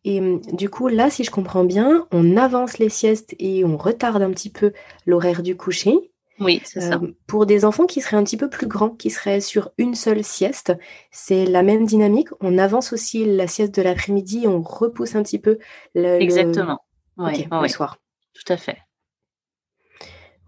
Et 0.04 0.20
mmh, 0.20 0.40
du 0.52 0.70
coup, 0.70 0.86
là, 0.86 1.10
si 1.10 1.24
je 1.24 1.32
comprends 1.32 1.64
bien, 1.64 2.06
on 2.12 2.36
avance 2.36 2.78
les 2.78 2.90
siestes 2.90 3.34
et 3.40 3.64
on 3.64 3.76
retarde 3.76 4.22
un 4.22 4.30
petit 4.30 4.50
peu 4.50 4.72
l'horaire 5.04 5.42
du 5.42 5.56
coucher. 5.56 5.96
Oui, 6.38 6.60
c'est 6.64 6.80
ça. 6.80 6.94
Euh, 6.96 7.14
pour 7.26 7.46
des 7.46 7.64
enfants 7.64 7.86
qui 7.86 8.00
seraient 8.00 8.16
un 8.16 8.24
petit 8.24 8.36
peu 8.36 8.50
plus 8.50 8.66
grands, 8.66 8.90
qui 8.90 9.10
seraient 9.10 9.40
sur 9.40 9.70
une 9.78 9.94
seule 9.94 10.22
sieste, 10.22 10.74
c'est 11.10 11.46
la 11.46 11.62
même 11.62 11.86
dynamique. 11.86 12.28
On 12.40 12.58
avance 12.58 12.92
aussi 12.92 13.24
la 13.24 13.46
sieste 13.46 13.74
de 13.74 13.82
l'après-midi, 13.82 14.46
on 14.46 14.60
repousse 14.60 15.14
un 15.14 15.22
petit 15.22 15.38
peu 15.38 15.58
le, 15.94 16.20
Exactement. 16.20 16.80
le 17.16 17.68
soir. 17.68 17.98
Tout 18.34 18.52
à 18.52 18.56
fait. 18.56 18.78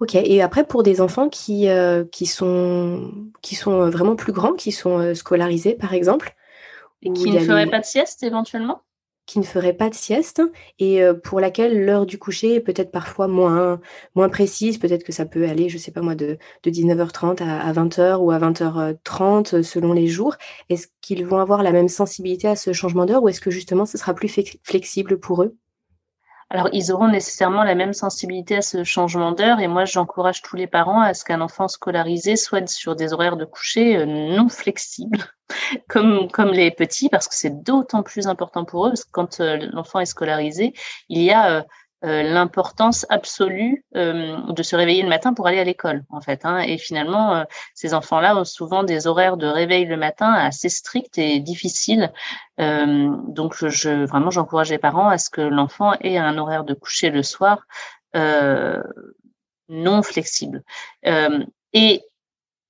Ok, 0.00 0.14
et 0.14 0.42
après 0.42 0.64
pour 0.64 0.84
des 0.84 1.00
enfants 1.00 1.28
qui, 1.28 1.68
euh, 1.68 2.04
qui, 2.04 2.26
sont, 2.26 3.10
qui 3.42 3.56
sont 3.56 3.90
vraiment 3.90 4.14
plus 4.14 4.32
grands, 4.32 4.52
qui 4.52 4.70
sont 4.70 4.98
euh, 4.98 5.14
scolarisés 5.14 5.74
par 5.74 5.92
exemple. 5.92 6.36
Et 7.02 7.12
qui 7.12 7.30
ne 7.30 7.40
feraient 7.40 7.66
pas 7.66 7.80
de 7.80 7.84
sieste 7.84 8.22
éventuellement? 8.22 8.82
Qui 9.28 9.38
ne 9.38 9.44
ferait 9.44 9.74
pas 9.74 9.90
de 9.90 9.94
sieste 9.94 10.40
et 10.78 11.02
euh, 11.02 11.12
pour 11.12 11.38
laquelle 11.38 11.84
l'heure 11.84 12.06
du 12.06 12.18
coucher 12.18 12.54
est 12.54 12.60
peut-être 12.60 12.90
parfois 12.90 13.28
moins, 13.28 13.78
moins 14.14 14.30
précise. 14.30 14.78
Peut-être 14.78 15.04
que 15.04 15.12
ça 15.12 15.26
peut 15.26 15.46
aller, 15.46 15.68
je 15.68 15.76
ne 15.76 15.80
sais 15.80 15.92
pas 15.92 16.00
moi, 16.00 16.14
de, 16.14 16.38
de 16.62 16.70
19h30 16.70 17.42
à, 17.42 17.72
20h 17.72 18.16
ou 18.16 18.30
à 18.30 18.38
20h30 18.38 19.56
euh, 19.56 19.62
selon 19.62 19.92
les 19.92 20.08
jours. 20.08 20.36
Est-ce 20.70 20.88
qu'ils 21.02 21.26
vont 21.26 21.38
avoir 21.38 21.62
la 21.62 21.72
même 21.72 21.88
sensibilité 21.88 22.48
à 22.48 22.56
ce 22.56 22.72
changement 22.72 23.04
d'heure 23.04 23.22
ou 23.22 23.28
est-ce 23.28 23.42
que 23.42 23.50
justement 23.50 23.84
ce 23.84 23.98
sera 23.98 24.14
plus 24.14 24.34
flexible 24.64 25.20
pour 25.20 25.42
eux? 25.42 25.58
Alors, 26.50 26.68
ils 26.72 26.92
auront 26.92 27.08
nécessairement 27.08 27.62
la 27.62 27.74
même 27.74 27.92
sensibilité 27.92 28.56
à 28.56 28.62
ce 28.62 28.82
changement 28.82 29.32
d'heure 29.32 29.60
et 29.60 29.68
moi, 29.68 29.84
j'encourage 29.84 30.40
tous 30.40 30.56
les 30.56 30.66
parents 30.66 31.02
à 31.02 31.12
ce 31.12 31.22
qu'un 31.22 31.42
enfant 31.42 31.68
scolarisé 31.68 32.36
soit 32.36 32.66
sur 32.66 32.96
des 32.96 33.12
horaires 33.12 33.36
de 33.36 33.44
coucher 33.44 33.98
euh, 33.98 34.06
non 34.06 34.48
flexibles, 34.48 35.24
comme, 35.88 36.30
comme 36.30 36.50
les 36.52 36.70
petits, 36.70 37.10
parce 37.10 37.28
que 37.28 37.34
c'est 37.34 37.62
d'autant 37.62 38.02
plus 38.02 38.28
important 38.28 38.64
pour 38.64 38.86
eux, 38.86 38.90
parce 38.90 39.04
que 39.04 39.10
quand 39.12 39.40
euh, 39.40 39.58
l'enfant 39.72 40.00
est 40.00 40.06
scolarisé, 40.06 40.72
il 41.10 41.20
y 41.20 41.32
a 41.32 41.66
euh, 42.04 42.08
euh, 42.08 42.22
l'importance 42.22 43.06
absolue 43.08 43.84
euh, 43.96 44.36
de 44.52 44.62
se 44.62 44.76
réveiller 44.76 45.02
le 45.02 45.08
matin 45.08 45.34
pour 45.34 45.46
aller 45.46 45.58
à 45.58 45.64
l'école, 45.64 46.04
en 46.10 46.20
fait. 46.20 46.44
Hein. 46.44 46.58
Et 46.60 46.78
finalement, 46.78 47.34
euh, 47.34 47.44
ces 47.74 47.94
enfants-là 47.94 48.36
ont 48.36 48.44
souvent 48.44 48.82
des 48.82 49.06
horaires 49.06 49.36
de 49.36 49.46
réveil 49.46 49.84
le 49.84 49.96
matin 49.96 50.32
assez 50.32 50.68
stricts 50.68 51.18
et 51.18 51.40
difficiles. 51.40 52.12
donc, 52.58 53.54
je, 53.54 54.06
vraiment, 54.06 54.30
j'encourage 54.30 54.70
les 54.70 54.78
parents 54.78 55.08
à 55.08 55.18
ce 55.18 55.30
que 55.30 55.40
l'enfant 55.40 55.94
ait 56.00 56.18
un 56.18 56.38
horaire 56.38 56.64
de 56.64 56.74
coucher 56.74 57.10
le 57.10 57.22
soir 57.22 57.66
non 59.68 60.02
flexible. 60.02 60.62
et 61.72 62.02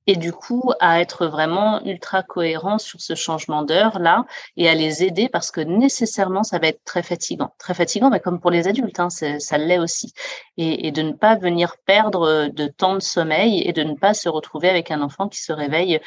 et 0.09 0.17
du 0.17 0.33
coup 0.33 0.73
à 0.81 1.01
être 1.01 1.27
vraiment 1.27 1.85
ultra 1.85 2.23
cohérent 2.25 2.79
sur 2.79 3.01
ce 3.01 3.15
changement 3.15 3.63
d'heure 3.63 4.01
là 4.01 4.25
et 4.57 4.69
à 4.69 4.75
les 4.75 5.05
aider 5.05 5.29
parce 5.29 5.51
que 5.53 5.61
nécessairement 5.61 6.43
ça 6.43 6.59
va 6.59 6.69
être 6.69 6.83
très 6.85 7.03
fatigant, 7.03 7.55
très 7.59 7.75
fatigant, 7.75 8.11
mais 8.11 8.19
comme 8.19 8.41
pour 8.41 8.51
les 8.51 8.67
adultes, 8.67 8.99
hein, 8.99 9.11
ça 9.11 9.59
l'est 9.59 9.79
aussi, 9.79 10.13
et, 10.57 10.91
de 10.91 11.03
ne 11.03 11.13
pas 11.13 11.37
venir 11.37 11.77
perdre 11.85 12.49
de 12.49 12.67
temps 12.67 12.95
de 12.95 13.03
sommeil 13.03 13.63
et 13.63 13.73
de 13.73 13.83
ne 13.83 13.95
pas 13.95 14.15
se 14.15 14.29
retrouver 14.29 14.69
avec 14.71 14.91
un 14.91 15.03
enfant 15.03 15.29
qui 15.29 15.41
se 15.41 15.53
réveille 15.53 16.01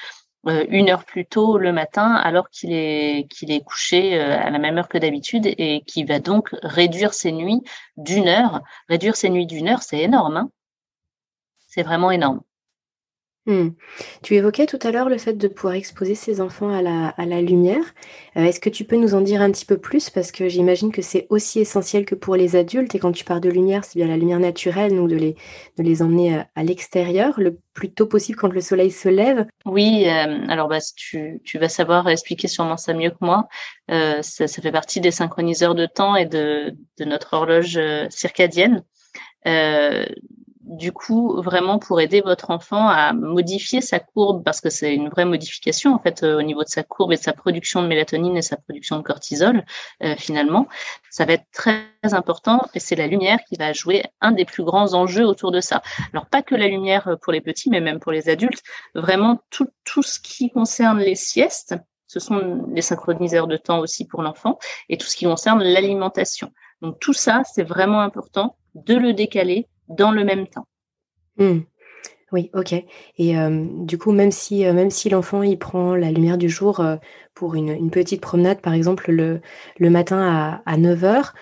euh, 0.47 0.65
une 0.69 0.89
heure 0.89 1.05
plus 1.05 1.27
tôt 1.27 1.59
le 1.59 1.71
matin 1.71 2.15
alors 2.15 2.49
qu'il 2.49 2.73
est 2.73 3.27
qu'il 3.29 3.51
est 3.51 3.61
couché 3.61 4.19
euh, 4.19 4.39
à 4.39 4.49
la 4.49 4.57
même 4.57 4.77
heure 4.79 4.89
que 4.89 4.97
d'habitude 4.97 5.45
et 5.45 5.83
qui 5.85 6.03
va 6.03 6.19
donc 6.19 6.49
réduire 6.63 7.13
ses 7.13 7.31
nuits 7.31 7.61
d'une 7.97 8.27
heure. 8.27 8.61
Réduire 8.89 9.15
ses 9.15 9.29
nuits 9.29 9.45
d'une 9.45 9.69
heure, 9.69 9.83
c'est 9.83 9.99
énorme. 9.99 10.37
Hein 10.37 10.49
c'est 11.71 11.83
vraiment 11.83 12.11
énorme. 12.11 12.41
Mmh. 13.47 13.69
Tu 14.21 14.35
évoquais 14.35 14.67
tout 14.67 14.77
à 14.83 14.91
l'heure 14.91 15.09
le 15.09 15.17
fait 15.17 15.33
de 15.33 15.47
pouvoir 15.47 15.73
exposer 15.73 16.13
ses 16.13 16.41
enfants 16.41 16.69
à 16.69 16.83
la, 16.83 17.41
lumière. 17.41 17.83
Euh, 18.37 18.43
est-ce 18.43 18.59
que 18.59 18.69
tu 18.69 18.85
peux 18.85 18.97
nous 18.97 19.15
en 19.15 19.21
dire 19.21 19.41
un 19.41 19.49
petit 19.51 19.65
peu 19.65 19.79
plus? 19.79 20.11
Parce 20.11 20.31
que 20.31 20.47
j'imagine 20.47 20.91
que 20.91 21.01
c'est 21.01 21.25
aussi 21.29 21.59
essentiel 21.59 22.05
que 22.05 22.13
pour 22.13 22.35
les 22.35 22.55
adultes. 22.55 22.93
Et 22.93 22.99
quand 22.99 23.11
tu 23.11 23.25
parles 23.25 23.41
de 23.41 23.49
lumière, 23.49 23.83
c'est 23.83 23.97
bien 23.97 24.07
la 24.07 24.17
lumière 24.17 24.39
naturelle, 24.39 24.95
donc 24.95 25.09
de 25.09 25.15
les, 25.15 25.35
de 25.77 25.83
les 25.83 26.03
emmener 26.03 26.35
euh, 26.35 26.43
à, 26.55 26.63
l'extérieur 26.63 27.39
le 27.39 27.57
plus 27.73 27.91
tôt 27.91 28.05
possible 28.05 28.37
quand 28.37 28.53
le 28.53 28.61
soleil 28.61 28.91
se 28.91 29.09
lève. 29.09 29.47
Oui, 29.65 30.03
euh, 30.05 30.45
alors 30.47 30.67
bah, 30.67 30.77
tu, 30.95 31.41
vas 31.55 31.69
savoir 31.69 32.07
expliquer 32.09 32.47
sûrement 32.47 32.77
ça 32.77 32.93
mieux 32.93 33.09
que 33.09 33.17
moi. 33.21 33.47
ça, 33.89 34.47
fait 34.47 34.71
partie 34.71 35.01
des 35.01 35.11
synchroniseurs 35.11 35.73
de 35.73 35.87
temps 35.87 36.15
et 36.15 36.27
de, 36.27 36.75
notre 36.99 37.33
horloge 37.33 37.79
circadienne. 38.09 38.83
Du 40.71 40.93
coup, 40.93 41.41
vraiment 41.41 41.79
pour 41.79 41.99
aider 41.99 42.21
votre 42.21 42.49
enfant 42.49 42.87
à 42.87 43.11
modifier 43.11 43.81
sa 43.81 43.99
courbe, 43.99 44.41
parce 44.41 44.61
que 44.61 44.69
c'est 44.69 44.95
une 44.95 45.09
vraie 45.09 45.25
modification 45.25 45.93
en 45.93 45.99
fait 45.99 46.23
euh, 46.23 46.39
au 46.39 46.41
niveau 46.41 46.63
de 46.63 46.69
sa 46.69 46.81
courbe 46.81 47.11
et 47.11 47.17
de 47.17 47.21
sa 47.21 47.33
production 47.33 47.83
de 47.83 47.87
mélatonine 47.87 48.37
et 48.37 48.41
sa 48.41 48.55
production 48.55 48.95
de 48.95 49.01
cortisol, 49.01 49.65
euh, 50.01 50.15
finalement, 50.17 50.69
ça 51.09 51.25
va 51.25 51.33
être 51.33 51.43
très 51.51 51.83
important 52.03 52.61
et 52.73 52.79
c'est 52.79 52.95
la 52.95 53.07
lumière 53.07 53.39
qui 53.49 53.57
va 53.57 53.73
jouer 53.73 54.03
un 54.21 54.31
des 54.31 54.45
plus 54.45 54.63
grands 54.63 54.93
enjeux 54.93 55.25
autour 55.25 55.51
de 55.51 55.59
ça. 55.59 55.81
Alors 56.13 56.27
pas 56.27 56.41
que 56.41 56.55
la 56.55 56.69
lumière 56.69 57.17
pour 57.21 57.33
les 57.33 57.41
petits, 57.41 57.69
mais 57.69 57.81
même 57.81 57.99
pour 57.99 58.13
les 58.13 58.29
adultes, 58.29 58.63
vraiment 58.95 59.41
tout, 59.49 59.67
tout 59.83 60.03
ce 60.03 60.21
qui 60.21 60.51
concerne 60.51 60.99
les 60.99 61.15
siestes, 61.15 61.75
ce 62.07 62.21
sont 62.21 62.65
les 62.73 62.81
synchroniseurs 62.81 63.47
de 63.47 63.57
temps 63.57 63.79
aussi 63.79 64.07
pour 64.07 64.21
l'enfant, 64.21 64.57
et 64.87 64.97
tout 64.97 65.07
ce 65.07 65.17
qui 65.17 65.25
concerne 65.25 65.61
l'alimentation. 65.61 66.53
Donc 66.81 66.97
tout 66.99 67.13
ça, 67.13 67.41
c'est 67.43 67.63
vraiment 67.63 67.99
important 67.99 68.55
de 68.75 68.95
le 68.95 69.11
décaler 69.11 69.67
dans 69.95 70.11
le 70.11 70.23
même 70.23 70.47
temps. 70.47 70.67
Mmh. 71.37 71.59
Oui, 72.31 72.49
ok. 72.53 72.73
Et 73.17 73.35
du 73.59 73.97
coup, 73.97 74.13
même 74.13 74.31
si, 74.31 74.63
même 74.63 74.89
si 74.89 75.09
l'enfant 75.09 75.43
il 75.43 75.59
prend 75.59 75.95
la 75.95 76.11
lumière 76.11 76.37
du 76.37 76.47
jour 76.47 76.81
pour 77.33 77.55
une, 77.55 77.91
petite 77.91 78.21
promenade, 78.21 78.61
par 78.61 78.73
exemple 78.73 79.11
le, 79.11 79.41
le 79.77 79.89
matin 79.89 80.61
à, 80.65 80.77
9 80.77 81.03
heures, 81.03 81.33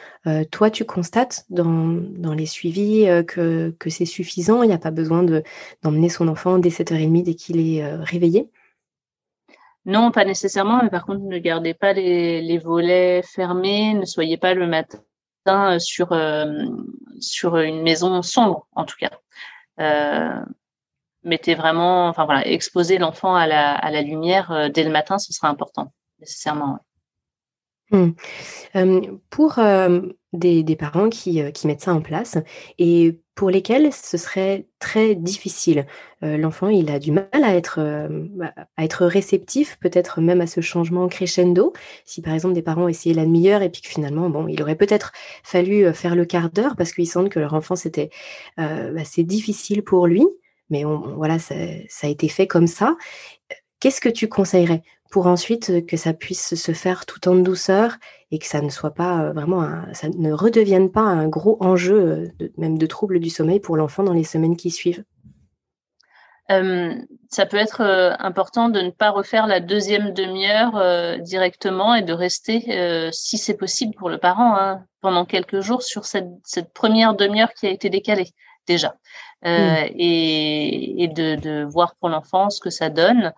toi 0.50 0.72
tu 0.72 0.86
constates 0.86 1.46
dans, 1.52 1.96
dans 2.18 2.34
les 2.34 2.48
suivis 2.48 3.06
que, 3.28 3.70
que 3.78 3.90
c'est 3.92 4.06
suffisant, 4.06 4.64
il 4.64 4.70
n'y 4.70 4.74
a 4.74 4.80
pas 4.80 4.90
besoin 4.90 5.22
de, 5.22 5.44
d'emmener 5.84 6.10
son 6.10 6.28
enfant 6.28 6.58
dès 6.58 6.70
7h30 6.70 7.22
dès 7.22 7.36
qu'il 7.36 7.60
est 7.60 7.86
réveillé? 7.98 8.50
Non, 9.86 10.12
pas 10.12 10.26
nécessairement, 10.26 10.82
mais 10.82 10.90
par 10.90 11.06
contre, 11.06 11.22
ne 11.22 11.38
gardez 11.38 11.76
pas 11.76 11.94
les, 11.94 12.42
les 12.42 12.58
volets 12.58 13.22
fermés, 13.22 13.94
ne 13.94 14.06
soyez 14.06 14.38
pas 14.38 14.56
le 14.56 14.66
matin 14.66 15.00
euh, 15.50 15.80
sur, 15.80 16.12
euh, 16.12 16.46
sur 17.20 17.58
une 17.58 17.82
maison 17.82 18.22
sombre, 18.22 18.68
en 18.74 18.86
tout 18.86 18.98
cas. 19.00 19.12
Euh, 19.80 20.44
mettez 21.24 21.56
vraiment, 21.56 22.08
enfin 22.08 22.26
voilà, 22.26 22.48
exposer 22.48 22.98
l'enfant 22.98 23.36
à 23.36 23.48
la, 23.48 24.02
lumière 24.02 24.70
dès 24.74 24.84
le 24.84 24.92
matin, 24.92 25.18
ce 25.18 25.34
sera 25.34 25.50
important, 25.50 25.92
nécessairement. 26.20 26.80
Mmh. 27.92 28.12
pour 29.32 29.60
des, 30.34 30.62
des, 30.62 30.76
parents 30.76 31.10
qui, 31.10 31.52
qui, 31.54 31.66
mettent 31.66 31.82
ça 31.82 31.94
en 31.94 32.02
place 32.02 32.38
et 32.78 33.20
pour 33.40 33.50
lesquels 33.50 33.94
ce 33.94 34.18
serait 34.18 34.66
très 34.80 35.16
difficile. 35.16 35.86
L'enfant, 36.22 36.68
il 36.68 36.92
a 36.92 37.00
du 37.00 37.14
mal 37.14 37.30
à 37.32 37.56
être, 37.56 37.80
bah, 38.36 38.52
à 38.76 38.84
être 38.84 39.06
réceptif, 39.06 39.78
peut-être 39.80 40.20
même 40.20 40.42
à 40.42 40.46
ce 40.46 40.60
changement 40.60 41.08
crescendo. 41.08 41.72
Si 42.04 42.22
par 42.22 42.34
exemple 42.34 42.54
des 42.54 42.62
parents 42.62 42.90
essayé 42.90 43.16
la 43.16 43.24
demi-heure 43.24 43.62
et 43.62 43.70
puis 43.70 43.82
que 43.82 43.88
finalement, 43.88 44.30
bon, 44.30 44.50
il 44.50 44.62
aurait 44.62 44.76
peut-être 44.76 45.14
fallu 45.42 45.94
faire 45.94 46.18
le 46.18 46.26
quart 46.26 46.50
d'heure 46.50 46.76
parce 46.76 46.92
qu'ils 46.92 47.08
sentent 47.08 47.30
que 47.30 47.40
leur 47.40 47.54
enfant 47.54 47.78
c'était 47.78 48.10
bah, 48.58 49.06
c'est 49.06 49.24
difficile 49.24 49.84
pour 49.84 50.06
lui, 50.06 50.28
mais 50.70 50.84
voilà, 51.16 51.40
ça 51.40 51.56
a 51.56 52.08
été 52.08 52.28
fait 52.28 52.46
comme 52.46 52.68
ça. 52.68 52.98
Qu'est-ce 53.80 54.02
que 54.02 54.10
tu 54.10 54.28
conseillerais? 54.28 54.84
Pour 55.10 55.28
ensuite 55.28 55.86
que 55.88 55.98
ça 55.98 56.14
puisse 56.14 56.56
se 56.56 56.72
faire 56.72 57.06
tout 57.06 57.28
en 57.28 57.36
douceur 57.36 57.98
et 58.32 58.38
que 58.38 58.46
ça 58.46 58.62
ne 58.62 58.70
soit 58.70 58.94
pas 58.94 59.32
vraiment, 59.32 59.68
ça 59.94 60.08
ne 60.10 60.32
redevienne 60.32 60.92
pas 60.92 61.02
un 61.02 61.28
gros 61.28 61.58
enjeu, 61.62 62.32
même 62.58 62.78
de 62.78 62.86
troubles 62.86 63.20
du 63.20 63.30
sommeil 63.30 63.60
pour 63.60 63.76
l'enfant 63.76 64.04
dans 64.04 64.14
les 64.14 64.24
semaines 64.24 64.58
qui 64.58 64.70
suivent. 64.70 65.04
Ça 67.30 67.46
peut 67.46 67.58
être 67.58 67.82
important 68.20 68.70
de 68.70 68.82
ne 68.82 68.90
pas 68.90 69.12
refaire 69.12 69.46
la 69.46 69.60
deuxième 69.60 70.14
demi-heure 70.14 71.20
directement 71.22 71.94
et 71.94 72.02
de 72.02 72.14
rester, 72.14 73.10
si 73.12 73.38
c'est 73.38 73.58
possible 73.58 73.94
pour 73.96 74.10
le 74.10 74.18
parent, 74.18 74.56
hein, 74.58 74.84
pendant 75.02 75.26
quelques 75.26 75.62
jours 75.62 75.84
sur 75.84 76.06
cette, 76.06 76.30
cette 76.44 76.74
première 76.74 77.14
demi-heure 77.14 77.54
qui 77.54 77.68
a 77.68 77.70
été 77.70 77.90
décalée 77.90 78.32
déjà, 78.68 78.96
mmh. 79.44 79.50
et, 79.96 81.04
et 81.04 81.08
de, 81.08 81.36
de, 81.36 81.64
voir 81.66 81.96
pour 82.00 82.10
l'enfant 82.10 82.50
ce 82.50 82.60
que 82.60 82.72
ça 82.72 82.90
donne, 82.90 83.32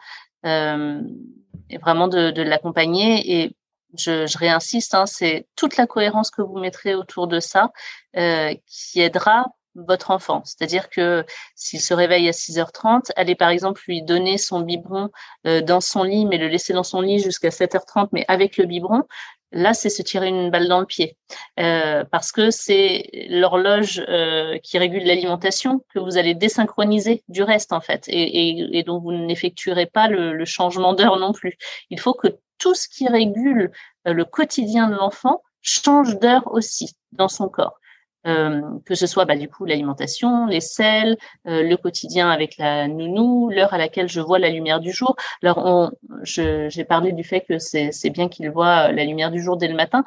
vraiment 1.78 2.08
de, 2.08 2.42
l'accompagner 2.42 3.42
et 3.42 3.56
je, 3.98 4.26
je 4.26 4.38
réinsiste, 4.38 4.96
hein, 4.96 5.06
c'est 5.06 5.48
toute 5.56 5.78
la 5.78 5.86
cohérence 5.86 6.32
que 6.32 6.42
vous 6.42 6.60
mettrez 6.60 6.96
autour 6.96 7.28
de 7.28 7.40
ça 7.40 7.72
euh, 8.16 8.54
qui 8.68 9.02
aidera 9.02 9.48
votre 9.76 10.12
enfant. 10.12 10.42
C'est-à-dire 10.46 10.90
que 10.90 11.26
s'il 11.56 11.82
se 11.82 11.94
réveille 11.94 12.28
à 12.28 12.32
6h30, 12.32 13.12
allez 13.16 13.36
par 13.36 13.50
exemple 13.50 13.82
lui 13.88 14.02
donner 14.02 14.38
son 14.38 14.62
biberon 14.62 15.10
euh, 15.48 15.62
dans 15.62 15.82
son 15.82 16.04
lit, 16.04 16.26
mais 16.26 16.38
le 16.38 16.48
laisser 16.48 16.74
dans 16.74 16.84
son 16.84 17.02
lit 17.02 17.20
jusqu'à 17.20 17.50
7h30, 17.50 18.10
mais 18.12 18.26
avec 18.28 18.58
le 18.58 18.66
biberon, 18.66 19.04
là, 19.52 19.74
c'est 19.74 19.90
se 19.90 20.02
tirer 20.02 20.28
une 20.28 20.50
balle 20.50 20.68
dans 20.68 20.80
le 20.80 20.86
pied. 20.86 21.18
Euh, 21.60 22.04
parce 22.12 22.32
que 22.32 22.52
c'est 22.52 23.10
l'horloge 23.30 24.04
euh, 24.08 24.58
qui 24.60 24.78
régule 24.78 25.04
l'alimentation 25.04 25.84
que 25.94 26.00
vous 26.00 26.18
allez 26.18 26.36
désynchroniser 26.36 27.24
du 27.28 27.44
reste, 27.44 27.74
en 27.74 27.82
fait, 27.82 28.08
et, 28.08 28.78
et, 28.78 28.84
dont 28.84 29.00
vous 29.00 29.12
n'effectuerez 29.12 29.86
pas 29.86 30.08
le, 30.08 30.34
le 30.34 30.46
changement 30.46 30.94
d'heure 30.94 31.18
non 31.18 31.34
plus. 31.34 31.58
Il 31.90 32.00
faut 32.00 32.14
que 32.14 32.28
tout 32.58 32.76
ce 32.76 32.88
qui 32.88 33.08
régule 33.08 33.72
euh, 34.08 34.14
le 34.14 34.26
quotidien 34.26 34.90
de 34.90 34.96
l'enfant 34.96 35.42
change 35.62 36.18
d'heure 36.20 36.52
aussi 36.52 36.96
dans 37.12 37.28
son 37.28 37.50
corps. 37.50 37.81
Euh, 38.28 38.62
que 38.86 38.94
ce 38.94 39.08
soit 39.08 39.26
bah, 39.26 39.36
du 39.36 39.50
coup 39.50 39.66
l'alimentation, 39.66 40.46
les 40.46 40.62
sels, 40.62 41.18
euh, 41.48 41.64
le 41.64 41.76
quotidien 41.76 42.30
avec 42.30 42.58
la 42.58 42.88
nounou, 42.88 43.50
l'heure 43.50 43.74
à 43.74 43.80
laquelle 43.80 44.08
je 44.08 44.22
vois 44.22 44.38
la 44.38 44.50
lumière 44.50 44.80
du 44.80 44.92
jour. 44.92 45.16
Alors, 45.42 45.92
j'ai 46.24 46.84
parlé 46.88 47.14
du 47.14 47.24
fait 47.24 47.42
que 47.42 47.58
c'est 47.58 48.10
bien 48.12 48.30
qu'il 48.30 48.50
voit 48.52 48.92
la 48.92 49.04
lumière 49.06 49.32
du 49.32 49.42
jour 49.42 49.58
dès 49.58 49.68
le 49.68 49.76
matin. 49.76 50.04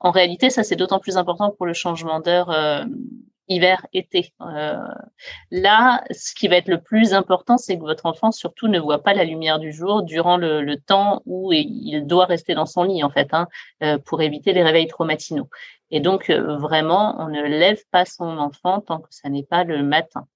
En 0.00 0.10
réalité, 0.10 0.48
ça 0.48 0.62
c'est 0.62 0.76
d'autant 0.76 1.00
plus 1.00 1.16
important 1.16 1.50
pour 1.50 1.66
le 1.66 1.74
changement 1.74 2.20
d'heure 2.20 2.50
hiver, 3.48 3.86
été. 3.92 4.32
Euh, 4.40 4.76
là, 5.50 6.04
ce 6.10 6.34
qui 6.34 6.48
va 6.48 6.56
être 6.56 6.68
le 6.68 6.80
plus 6.80 7.14
important, 7.14 7.58
c'est 7.58 7.76
que 7.76 7.82
votre 7.82 8.06
enfant 8.06 8.30
surtout 8.30 8.68
ne 8.68 8.78
voit 8.78 9.02
pas 9.02 9.14
la 9.14 9.24
lumière 9.24 9.58
du 9.58 9.72
jour 9.72 10.02
durant 10.02 10.36
le, 10.36 10.76
temps 10.76 11.22
où 11.26 11.52
il 11.52 12.06
doit 12.06 12.26
rester 12.26 12.54
dans 12.54 12.66
son 12.66 12.84
lit, 12.84 13.02
en 13.02 13.10
fait, 13.10 13.28
hein, 13.32 13.48
euh, 13.82 13.98
pour 13.98 14.22
éviter 14.22 14.52
les 14.52 14.62
réveils 14.62 14.86
trop 14.86 15.04
matinaux. 15.04 15.48
Et 15.90 16.00
donc, 16.00 16.30
euh, 16.30 16.56
vraiment, 16.56 17.16
on 17.18 17.28
ne 17.28 17.42
lève 17.42 17.82
pas 17.90 18.04
son 18.04 18.38
enfant 18.38 18.80
tant 18.80 19.00
que 19.00 19.08
ça 19.10 19.28
n'est 19.28 19.42
pas 19.42 19.64
le 19.64 19.82
matin. 19.82 20.26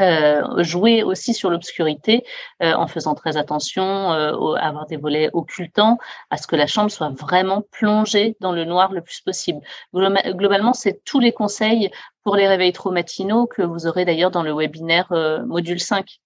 Euh, 0.00 0.64
jouer 0.64 1.04
aussi 1.04 1.34
sur 1.34 1.50
l'obscurité 1.50 2.24
euh, 2.62 2.72
en 2.72 2.88
faisant 2.88 3.14
très 3.14 3.36
attention 3.36 4.12
euh, 4.12 4.54
à 4.54 4.66
avoir 4.66 4.86
des 4.86 4.96
volets 4.96 5.30
occultants, 5.32 5.98
à 6.30 6.36
ce 6.36 6.48
que 6.48 6.56
la 6.56 6.66
chambre 6.66 6.90
soit 6.90 7.10
vraiment 7.10 7.62
plongée 7.70 8.36
dans 8.40 8.50
le 8.50 8.64
noir 8.64 8.92
le 8.92 9.02
plus 9.02 9.20
possible. 9.20 9.60
Globalement, 9.92 10.72
c'est 10.72 11.04
tous 11.04 11.20
les 11.20 11.30
conseils 11.30 11.92
pour 12.24 12.34
les 12.34 12.48
réveils 12.48 12.72
trop 12.72 12.90
matinaux 12.90 13.46
que 13.46 13.62
vous 13.62 13.86
aurez 13.86 14.04
d'ailleurs 14.04 14.32
dans 14.32 14.42
le 14.42 14.52
webinaire 14.52 15.12
module 15.46 15.78
5. 15.78 16.18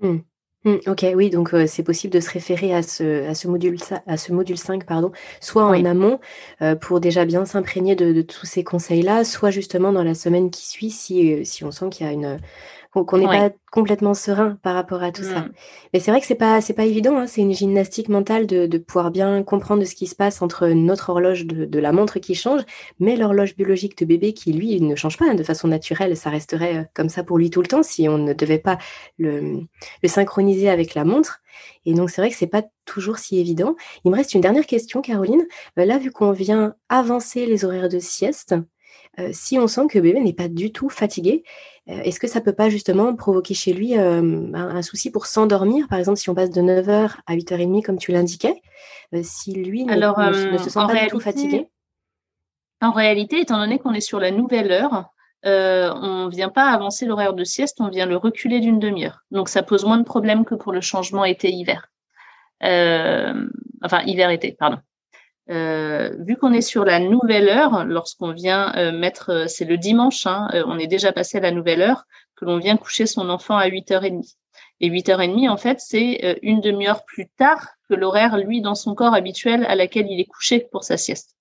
Mmh. 0.00 0.18
Mmh, 0.64 0.76
ok, 0.86 1.06
oui, 1.16 1.28
donc 1.28 1.54
c'est 1.66 1.82
possible 1.82 2.12
de 2.12 2.20
se 2.20 2.30
référer 2.30 2.72
à 2.72 2.84
ce, 2.84 3.28
à 3.28 3.34
ce, 3.34 3.48
module, 3.48 3.78
à 4.06 4.16
ce 4.16 4.32
module 4.32 4.56
5, 4.56 4.86
pardon, 4.86 5.10
soit 5.40 5.64
en 5.64 5.84
amont 5.84 6.20
pour 6.80 7.00
déjà 7.00 7.24
bien 7.24 7.44
s'imprégner 7.44 7.96
de, 7.96 8.12
de, 8.12 8.22
tous 8.22 8.46
ces 8.46 8.62
conseils-là, 8.62 9.24
soit 9.24 9.50
justement 9.50 9.90
dans 9.90 10.04
la 10.04 10.14
semaine 10.14 10.50
qui 10.50 10.68
suit 10.68 10.90
si, 10.90 11.44
si 11.44 11.64
on 11.64 11.72
sent 11.72 11.90
qu'il 11.90 12.06
y 12.06 12.08
a 12.08 12.12
une, 12.12 12.38
qu'on 12.92 13.18
n'est 13.18 13.26
pas 13.26 13.50
complètement 13.70 14.12
serein 14.12 14.58
par 14.62 14.74
rapport 14.74 15.02
à 15.02 15.12
tout 15.12 15.22
ça. 15.22 15.40
Mmh. 15.40 15.52
Mais 15.92 16.00
c'est 16.00 16.10
vrai 16.10 16.20
que 16.20 16.26
c'est 16.26 16.34
pas 16.34 16.60
c'est 16.60 16.74
pas 16.74 16.84
évident. 16.84 17.16
Hein. 17.16 17.26
C'est 17.26 17.40
une 17.40 17.54
gymnastique 17.54 18.10
mentale 18.10 18.46
de, 18.46 18.66
de, 18.66 18.78
pouvoir 18.78 19.10
bien 19.10 19.42
comprendre 19.42 19.82
ce 19.84 19.94
qui 19.94 20.06
se 20.06 20.14
passe 20.14 20.42
entre 20.42 20.68
notre 20.68 21.08
horloge 21.08 21.46
de, 21.46 21.64
de 21.64 21.78
la 21.78 21.92
montre 21.92 22.18
qui 22.18 22.34
change, 22.34 22.60
mais 23.00 23.16
l'horloge 23.16 23.56
biologique 23.56 23.96
de 23.96 24.04
bébé 24.04 24.34
qui 24.34 24.52
lui 24.52 24.78
ne 24.80 24.94
change 24.94 25.16
pas 25.16 25.24
hein, 25.30 25.34
de 25.34 25.42
façon 25.42 25.68
naturelle. 25.68 26.16
Ça 26.16 26.28
resterait 26.28 26.76
euh, 26.76 26.84
comme 26.94 27.08
ça 27.08 27.24
pour 27.24 27.38
lui 27.38 27.48
tout 27.48 27.62
le 27.62 27.68
temps 27.68 27.82
si 27.82 28.08
on 28.08 28.18
ne 28.18 28.34
devait 28.34 28.58
pas 28.58 28.76
le, 29.16 29.60
le 30.02 30.08
synchroniser 30.08 30.68
avec 30.68 30.94
la 30.94 31.04
montre. 31.04 31.40
Et 31.86 31.94
donc 31.94 32.10
c'est 32.10 32.20
vrai 32.20 32.30
que 32.30 32.36
c'est 32.36 32.46
pas 32.46 32.64
toujours 32.84 33.18
si 33.18 33.38
évident. 33.38 33.74
Il 34.04 34.10
me 34.10 34.16
reste 34.16 34.34
une 34.34 34.40
dernière 34.42 34.66
question, 34.66 35.00
Caroline. 35.00 35.46
Euh, 35.78 35.86
là, 35.86 35.98
vu 35.98 36.10
qu'on 36.10 36.32
vient 36.32 36.74
avancer 36.90 37.46
les 37.46 37.64
horaires 37.64 37.88
de 37.88 37.98
sieste, 37.98 38.54
euh, 39.20 39.28
si 39.32 39.58
on 39.58 39.66
sent 39.66 39.88
que 39.88 39.98
bébé 39.98 40.20
n'est 40.20 40.32
pas 40.32 40.48
du 40.48 40.72
tout 40.72 40.88
fatigué, 40.88 41.44
euh, 41.88 42.00
est-ce 42.02 42.18
que 42.18 42.26
ça 42.26 42.40
peut 42.40 42.54
pas 42.54 42.70
justement 42.70 43.14
provoquer 43.14 43.54
chez 43.54 43.72
lui 43.72 43.98
euh, 43.98 44.50
un, 44.54 44.82
souci 44.82 45.10
pour 45.10 45.26
s'endormir? 45.26 45.86
Par 45.88 45.98
exemple, 45.98 46.18
si 46.18 46.30
on 46.30 46.34
passe 46.34 46.50
de 46.50 46.62
9h 46.62 47.16
à 47.26 47.36
8h30, 47.36 47.82
comme 47.82 47.98
tu 47.98 48.12
l'indiquais, 48.12 48.62
si 49.22 49.52
lui 49.52 49.84
ne, 49.84 49.92
se 49.92 50.70
sent 50.70 50.80
pas 50.86 51.02
du 51.02 51.06
tout 51.08 51.20
fatigué? 51.20 51.68
En 52.80 52.92
réalité, 52.92 53.40
étant 53.40 53.58
donné 53.58 53.78
qu'on 53.78 53.92
est 53.92 54.00
sur 54.00 54.18
la 54.18 54.30
nouvelle 54.30 54.72
heure, 54.72 55.10
on 55.44 56.26
ne 56.26 56.30
vient 56.30 56.48
pas 56.48 56.70
avancer 56.70 57.04
l'horaire 57.04 57.34
de 57.34 57.44
sieste, 57.44 57.76
on 57.80 57.90
vient 57.90 58.06
le 58.06 58.16
reculer 58.16 58.60
d'une 58.60 58.78
demi-heure. 58.78 59.20
Donc 59.30 59.50
ça 59.50 59.62
pose 59.62 59.84
moins 59.84 59.98
de 59.98 60.04
problèmes 60.04 60.44
que 60.44 60.54
pour 60.54 60.72
le 60.72 60.80
changement 60.80 61.24
été-hiver. 61.26 61.90
enfin, 62.62 64.02
hiver-été, 64.06 64.56
pardon. 64.58 64.78
Euh, 65.50 66.14
vu 66.20 66.36
qu'on 66.36 66.52
est 66.52 66.60
sur 66.60 66.84
la 66.84 67.00
nouvelle 67.00 67.48
heure, 67.48 67.84
lorsqu'on 67.84 68.32
vient 68.32 68.74
euh, 68.76 68.92
mettre, 68.92 69.30
euh, 69.30 69.46
c'est 69.48 69.64
le 69.64 69.76
dimanche, 69.76 70.26
hein, 70.26 70.48
on 70.66 70.78
est 70.78 70.86
déjà 70.86 71.12
passé 71.12 71.38
à 71.38 71.40
la 71.40 71.50
nouvelle 71.50 71.82
heure, 71.82 72.04
que 72.36 72.44
l'on 72.44 72.58
vient 72.58 72.76
coucher 72.76 73.06
son 73.06 73.28
enfant 73.28 73.56
à 73.56 73.68
8h30. 73.68 74.36
Et 74.80 74.88
8h30, 74.88 75.48
en 75.48 75.56
fait, 75.56 75.80
c'est 75.80 76.38
une 76.42 76.60
demi-heure 76.60 77.04
plus 77.04 77.28
tard 77.28 77.68
que 77.88 77.94
l'horaire, 77.94 78.36
lui, 78.36 78.60
dans 78.60 78.74
son 78.74 78.94
corps 78.96 79.14
habituel 79.14 79.64
à 79.66 79.76
laquelle 79.76 80.06
il 80.10 80.18
est 80.20 80.26
couché 80.26 80.66
pour 80.72 80.82
sa 80.82 80.96
sieste. 80.96 81.36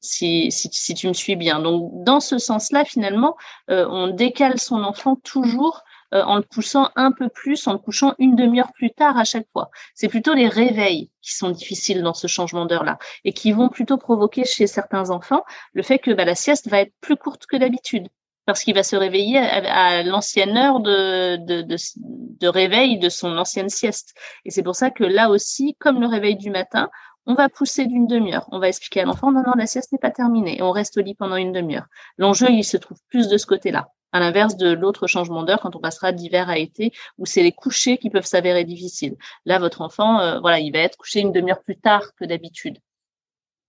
Si, 0.00 0.50
si, 0.50 0.68
si, 0.72 0.94
tu 0.94 1.06
me 1.06 1.12
suis 1.12 1.36
bien. 1.36 1.60
Donc, 1.60 2.04
dans 2.04 2.18
ce 2.18 2.38
sens-là, 2.38 2.84
finalement, 2.84 3.36
on 3.68 4.08
décale 4.08 4.58
son 4.58 4.82
enfant 4.82 5.14
toujours 5.14 5.84
euh, 6.14 6.22
en 6.22 6.36
le 6.36 6.42
poussant 6.42 6.90
un 6.96 7.12
peu 7.12 7.28
plus, 7.28 7.66
en 7.66 7.72
le 7.72 7.78
couchant 7.78 8.14
une 8.18 8.36
demi-heure 8.36 8.72
plus 8.72 8.90
tard 8.90 9.18
à 9.18 9.24
chaque 9.24 9.46
fois. 9.52 9.70
C'est 9.94 10.08
plutôt 10.08 10.34
les 10.34 10.48
réveils 10.48 11.10
qui 11.22 11.34
sont 11.34 11.50
difficiles 11.50 12.02
dans 12.02 12.14
ce 12.14 12.26
changement 12.26 12.66
d'heure-là 12.66 12.98
et 13.24 13.32
qui 13.32 13.52
vont 13.52 13.68
plutôt 13.68 13.96
provoquer 13.96 14.44
chez 14.44 14.66
certains 14.66 15.10
enfants 15.10 15.44
le 15.72 15.82
fait 15.82 15.98
que 15.98 16.12
bah, 16.12 16.24
la 16.24 16.34
sieste 16.34 16.68
va 16.68 16.80
être 16.80 16.92
plus 17.00 17.16
courte 17.16 17.46
que 17.46 17.56
d'habitude 17.56 18.08
parce 18.46 18.62
qu'il 18.62 18.74
va 18.74 18.82
se 18.82 18.96
réveiller 18.96 19.38
à, 19.38 20.02
l'ancienne 20.02 20.56
heure 20.56 20.80
de, 20.80 21.36
de, 21.36 22.46
réveil 22.48 22.98
de 22.98 23.08
son 23.08 23.36
ancienne 23.38 23.70
sieste. 23.70 24.14
Et 24.44 24.50
c'est 24.50 24.62
pour 24.62 24.76
ça 24.76 24.90
que 24.90 25.04
là 25.04 25.30
aussi, 25.30 25.74
comme 25.80 26.00
le 26.00 26.06
réveil 26.06 26.36
du 26.36 26.50
matin, 26.50 26.90
on 27.26 27.34
va 27.34 27.48
pousser 27.48 27.86
d'une 27.86 28.06
demi-heure. 28.06 28.46
On 28.52 28.58
va 28.58 28.68
expliquer 28.68 29.00
à 29.00 29.04
l'enfant, 29.04 29.32
non, 29.32 29.42
non, 29.46 29.54
la 29.56 29.66
sieste 29.66 29.92
n'est 29.92 29.98
pas 29.98 30.10
terminée. 30.10 30.58
Et 30.58 30.62
on 30.62 30.72
reste 30.72 30.98
au 30.98 31.00
lit 31.00 31.14
pendant 31.14 31.36
une 31.36 31.52
demi-heure. 31.52 31.86
L'enjeu, 32.18 32.50
il 32.50 32.64
se 32.64 32.76
trouve 32.76 32.98
plus 33.08 33.28
de 33.28 33.38
ce 33.38 33.46
côté-là 33.46 33.88
à 34.14 34.20
l'inverse 34.20 34.56
de 34.56 34.72
l'autre 34.72 35.08
changement 35.08 35.42
d'heure 35.42 35.60
quand 35.60 35.74
on 35.74 35.80
passera 35.80 36.12
d'hiver 36.12 36.48
à 36.48 36.56
été, 36.56 36.92
où 37.18 37.26
c'est 37.26 37.42
les 37.42 37.50
couchers 37.50 37.98
qui 37.98 38.10
peuvent 38.10 38.24
s'avérer 38.24 38.64
difficiles. 38.64 39.16
Là, 39.44 39.58
votre 39.58 39.80
enfant, 39.80 40.20
euh, 40.20 40.38
voilà, 40.38 40.60
il 40.60 40.72
va 40.72 40.78
être 40.78 40.96
couché 40.96 41.18
une 41.18 41.32
demi-heure 41.32 41.62
plus 41.62 41.76
tard 41.76 42.14
que 42.14 42.24
d'habitude. 42.24 42.78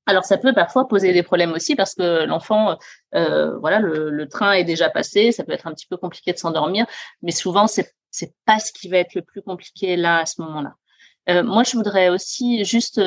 Alors 0.05 0.23
ça 0.23 0.37
peut 0.37 0.53
parfois 0.53 0.87
poser 0.87 1.13
des 1.13 1.23
problèmes 1.23 1.51
aussi 1.53 1.75
parce 1.75 1.95
que 1.95 2.25
l'enfant, 2.25 2.77
euh, 3.15 3.57
voilà, 3.57 3.79
le, 3.79 4.27
train 4.27 4.51
est 4.51 4.63
déjà 4.63 4.87
passé, 4.87 5.31
ça 5.31 5.43
peut 5.43 5.51
être 5.51 5.65
un 5.65 5.73
petit 5.73 5.87
peu 5.87 5.97
compliqué 5.97 6.31
de 6.31 6.37
s'endormir, 6.37 6.85
mais 7.23 7.31
souvent 7.31 7.65
c'est 7.65 7.91
c'est 8.11 8.33
pas 8.45 8.59
ce 8.59 8.71
qui 8.71 8.87
va 8.87 8.97
être 8.99 9.15
le 9.15 9.23
plus 9.23 9.41
compliqué 9.41 9.97
là 9.97 10.19
à 10.19 10.25
ce 10.27 10.41
moment-là. 10.41 10.75
Euh, 11.27 11.43
moi, 11.43 11.63
je 11.63 11.75
voudrais 11.75 12.07
aussi 12.09 12.63
juste 12.63 13.01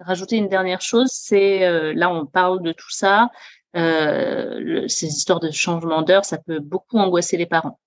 rajouter 0.00 0.36
une 0.36 0.48
dernière 0.48 0.80
chose. 0.80 1.10
C'est 1.12 1.92
là, 1.92 2.08
on 2.08 2.24
parle 2.24 2.62
de 2.62 2.72
tout 2.72 2.90
ça. 2.90 3.28
Euh, 3.76 4.86
ces 4.88 5.06
histoires 5.08 5.40
de 5.40 5.50
changement 5.50 6.02
d'heure, 6.02 6.24
ça 6.24 6.38
peut 6.38 6.60
beaucoup 6.60 6.98
angoisser 6.98 7.36
les 7.36 7.46
parents. 7.46 7.78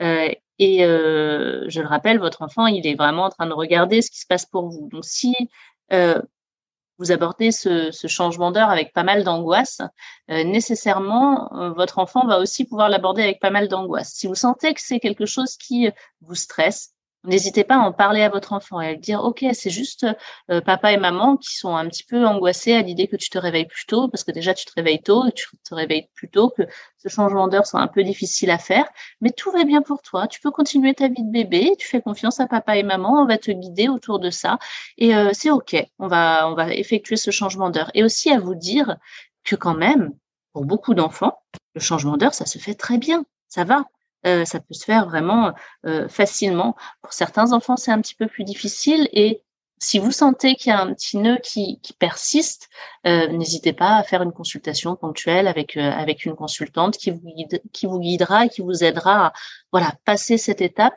Euh, 0.00 0.28
et 0.58 0.84
euh, 0.84 1.64
je 1.68 1.80
le 1.80 1.86
rappelle, 1.86 2.18
votre 2.18 2.42
enfant, 2.42 2.66
il 2.66 2.86
est 2.86 2.94
vraiment 2.94 3.24
en 3.24 3.30
train 3.30 3.46
de 3.46 3.54
regarder 3.54 4.02
ce 4.02 4.10
qui 4.10 4.20
se 4.20 4.26
passe 4.26 4.44
pour 4.46 4.68
vous. 4.68 4.88
Donc, 4.90 5.04
si 5.04 5.34
vous 6.98 7.12
abordez 7.12 7.50
ce, 7.50 7.90
ce 7.90 8.06
changement 8.08 8.50
d'heure 8.50 8.68
avec 8.68 8.92
pas 8.92 9.02
mal 9.02 9.24
d'angoisse, 9.24 9.80
nécessairement, 10.28 11.72
votre 11.74 11.98
enfant 11.98 12.26
va 12.26 12.38
aussi 12.38 12.66
pouvoir 12.66 12.90
l'aborder 12.90 13.22
avec 13.22 13.40
pas 13.40 13.50
mal 13.50 13.68
d'angoisse. 13.68 14.12
Si 14.12 14.26
vous 14.26 14.34
sentez 14.34 14.74
que 14.74 14.82
c'est 14.82 15.00
quelque 15.00 15.24
chose 15.24 15.56
qui 15.56 15.88
vous 16.20 16.34
stresse, 16.34 16.92
N'hésitez 17.24 17.64
pas 17.64 17.74
à 17.76 17.80
en 17.80 17.92
parler 17.92 18.22
à 18.22 18.30
votre 18.30 18.54
enfant 18.54 18.80
et 18.80 18.86
à 18.86 18.92
lui 18.92 18.98
dire, 18.98 19.22
OK, 19.22 19.44
c'est 19.52 19.68
juste 19.68 20.06
euh, 20.50 20.62
papa 20.62 20.92
et 20.92 20.96
maman 20.96 21.36
qui 21.36 21.54
sont 21.54 21.76
un 21.76 21.86
petit 21.86 22.02
peu 22.02 22.24
angoissés 22.26 22.72
à 22.72 22.80
l'idée 22.80 23.08
que 23.08 23.16
tu 23.16 23.28
te 23.28 23.36
réveilles 23.36 23.66
plus 23.66 23.84
tôt, 23.84 24.08
parce 24.08 24.24
que 24.24 24.30
déjà 24.32 24.54
tu 24.54 24.64
te 24.64 24.72
réveilles 24.74 25.02
tôt, 25.02 25.24
tu 25.34 25.46
te 25.62 25.74
réveilles 25.74 26.08
plus 26.14 26.30
tôt, 26.30 26.48
que 26.48 26.62
ce 26.96 27.08
changement 27.08 27.46
d'heure 27.46 27.66
soit 27.66 27.80
un 27.80 27.88
peu 27.88 28.02
difficile 28.04 28.50
à 28.50 28.56
faire, 28.56 28.86
mais 29.20 29.30
tout 29.30 29.50
va 29.50 29.64
bien 29.64 29.82
pour 29.82 30.00
toi. 30.00 30.28
Tu 30.28 30.40
peux 30.40 30.50
continuer 30.50 30.94
ta 30.94 31.08
vie 31.08 31.22
de 31.22 31.30
bébé, 31.30 31.74
tu 31.78 31.86
fais 31.86 32.00
confiance 32.00 32.40
à 32.40 32.46
papa 32.46 32.78
et 32.78 32.82
maman, 32.82 33.22
on 33.22 33.26
va 33.26 33.36
te 33.36 33.50
guider 33.50 33.88
autour 33.88 34.18
de 34.18 34.30
ça, 34.30 34.58
et 34.96 35.14
euh, 35.14 35.30
c'est 35.34 35.50
OK. 35.50 35.76
On 35.98 36.08
va, 36.08 36.48
on 36.48 36.54
va 36.54 36.72
effectuer 36.74 37.16
ce 37.16 37.30
changement 37.30 37.68
d'heure. 37.68 37.90
Et 37.92 38.02
aussi 38.02 38.30
à 38.30 38.38
vous 38.38 38.54
dire 38.54 38.96
que 39.44 39.56
quand 39.56 39.74
même, 39.74 40.12
pour 40.54 40.64
beaucoup 40.64 40.94
d'enfants, 40.94 41.38
le 41.74 41.80
changement 41.80 42.16
d'heure, 42.16 42.34
ça 42.34 42.46
se 42.46 42.58
fait 42.58 42.74
très 42.74 42.96
bien, 42.96 43.24
ça 43.48 43.64
va. 43.64 43.84
Ça 44.24 44.60
peut 44.60 44.74
se 44.74 44.84
faire 44.84 45.06
vraiment 45.06 45.52
facilement. 46.08 46.76
Pour 47.02 47.12
certains 47.12 47.52
enfants, 47.52 47.76
c'est 47.76 47.90
un 47.90 48.00
petit 48.00 48.14
peu 48.14 48.26
plus 48.26 48.44
difficile 48.44 49.08
et 49.12 49.42
si 49.82 49.98
vous 49.98 50.12
sentez 50.12 50.54
qu'il 50.54 50.70
y 50.70 50.72
a 50.72 50.80
un 50.80 50.92
petit 50.92 51.16
nœud 51.16 51.38
qui, 51.42 51.80
persiste, 51.98 52.68
euh, 53.06 53.28
n'hésitez 53.28 53.72
pas 53.72 53.96
à 53.96 54.02
faire 54.02 54.22
une 54.22 54.32
consultation 54.32 54.94
ponctuelle 54.94 55.48
avec 55.48 55.76
euh, 55.76 55.90
avec 55.90 56.26
une 56.26 56.36
consultante 56.36 56.98
qui 56.98 57.10
vous 57.10 57.32
guide, 57.34 57.62
qui 57.72 57.86
vous 57.86 57.98
guidera 57.98 58.44
et 58.44 58.48
qui 58.50 58.60
vous 58.60 58.84
aidera 58.84 59.28
à 59.28 59.32
voilà 59.72 59.94
passer 60.04 60.36
cette 60.36 60.60
étape. 60.60 60.94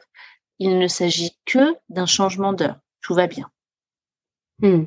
Il 0.60 0.78
ne 0.78 0.88
s'agit 0.88 1.38
que 1.46 1.76
d'un 1.90 2.06
changement 2.06 2.54
d'heure. 2.54 2.76
Tout 3.02 3.14
va 3.14 3.28
bien. 3.28 3.50
Hmm. 4.60 4.84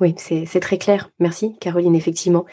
Oui, 0.00 0.14
c'est 0.18 0.60
très 0.60 0.78
clair. 0.78 1.10
Merci, 1.20 1.56
Caroline. 1.58 1.94
Effectivement, 1.94 2.44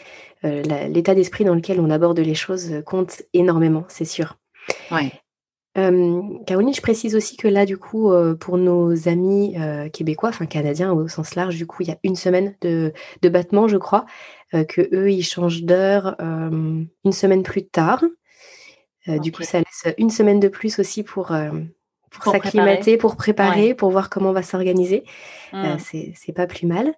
euh, 0.44 0.62
l'état 0.88 1.14
d'esprit 1.14 1.44
dans 1.44 1.54
lequel 1.54 1.80
on 1.80 1.90
aborde 1.90 2.18
les 2.20 2.34
choses 2.34 2.82
compte 2.86 3.22
énormément, 3.32 3.84
c'est 3.88 4.04
sûr. 4.04 4.38
Ouais. 4.90 5.12
Caroline, 5.74 6.74
je 6.74 6.80
précise 6.80 7.16
aussi 7.16 7.36
que 7.36 7.48
là, 7.48 7.66
du 7.66 7.76
coup, 7.76 8.12
pour 8.38 8.58
nos 8.58 9.08
amis 9.08 9.56
québécois, 9.92 10.28
enfin 10.28 10.46
canadiens 10.46 10.92
au 10.92 11.08
sens 11.08 11.34
large, 11.34 11.56
du 11.56 11.66
coup, 11.66 11.82
il 11.82 11.88
y 11.88 11.92
a 11.92 11.98
une 12.04 12.16
semaine 12.16 12.54
de, 12.60 12.92
de 13.22 13.28
battement, 13.28 13.66
je 13.66 13.76
crois, 13.76 14.06
que 14.52 14.88
eux, 14.94 15.10
ils 15.10 15.24
changent 15.24 15.64
d'heure 15.64 16.16
une 16.20 17.12
semaine 17.12 17.42
plus 17.42 17.66
tard. 17.66 18.04
Du 19.06 19.32
coup, 19.32 19.42
ça 19.42 19.58
laisse 19.58 19.94
une 19.98 20.10
semaine 20.10 20.38
de 20.38 20.48
plus 20.48 20.78
aussi 20.78 21.02
pour, 21.02 21.32
pour, 22.10 22.32
s'acclimater, 22.32 22.96
pour 22.96 23.16
préparer, 23.16 23.74
pour 23.74 23.90
voir 23.90 24.10
comment 24.10 24.30
on 24.30 24.34
va 24.34 24.42
s'organiser. 24.42 25.02
Mmh. 25.52 25.76
c'est 26.14 26.32
pas 26.32 26.46
plus 26.46 26.68
mal. 26.68 26.94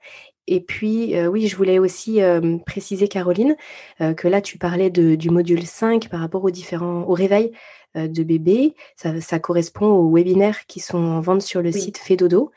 Et 0.48 0.60
puis, 0.60 1.18
oui, 1.26 1.48
je 1.48 1.56
voulais 1.56 1.78
aussi 1.78 2.20
préciser, 2.66 3.08
Caroline, 3.08 3.56
que 3.98 4.28
là, 4.28 4.42
tu 4.42 4.58
parlais 4.58 4.90
de, 4.90 5.14
du 5.14 5.30
module 5.30 5.64
5 5.64 6.10
par 6.10 6.20
rapport 6.20 6.44
aux 6.44 6.50
différents, 6.50 7.04
au 7.08 7.14
réveil 7.14 7.52
euh, 7.52 7.85
de 7.96 8.22
bébés. 8.22 8.74
Ça, 8.96 9.38
correspond 9.38 9.86
aux 9.86 10.12
webinaires 10.12 10.66
qui 10.66 10.80
sont 10.80 10.98
en 10.98 11.20
vente 11.20 11.42
sur 11.42 11.62
le 11.62 11.72
site 11.72 11.98
Fedodo. 11.98 12.52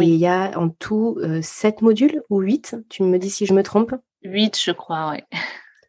Et 0.00 0.04
il 0.04 0.16
y 0.16 0.26
a 0.26 0.58
en 0.58 0.70
tout 0.70 1.18
euh, 1.20 1.40
sept 1.42 1.82
modules 1.82 2.22
ou 2.30 2.40
huit? 2.40 2.76
Tu 2.88 3.02
me 3.02 3.18
dis 3.18 3.30
si 3.30 3.44
je 3.44 3.52
me 3.52 3.62
trompe? 3.62 3.94
Huit, 4.22 4.58
je 4.58 4.70
crois, 4.70 5.10
oui. 5.10 5.38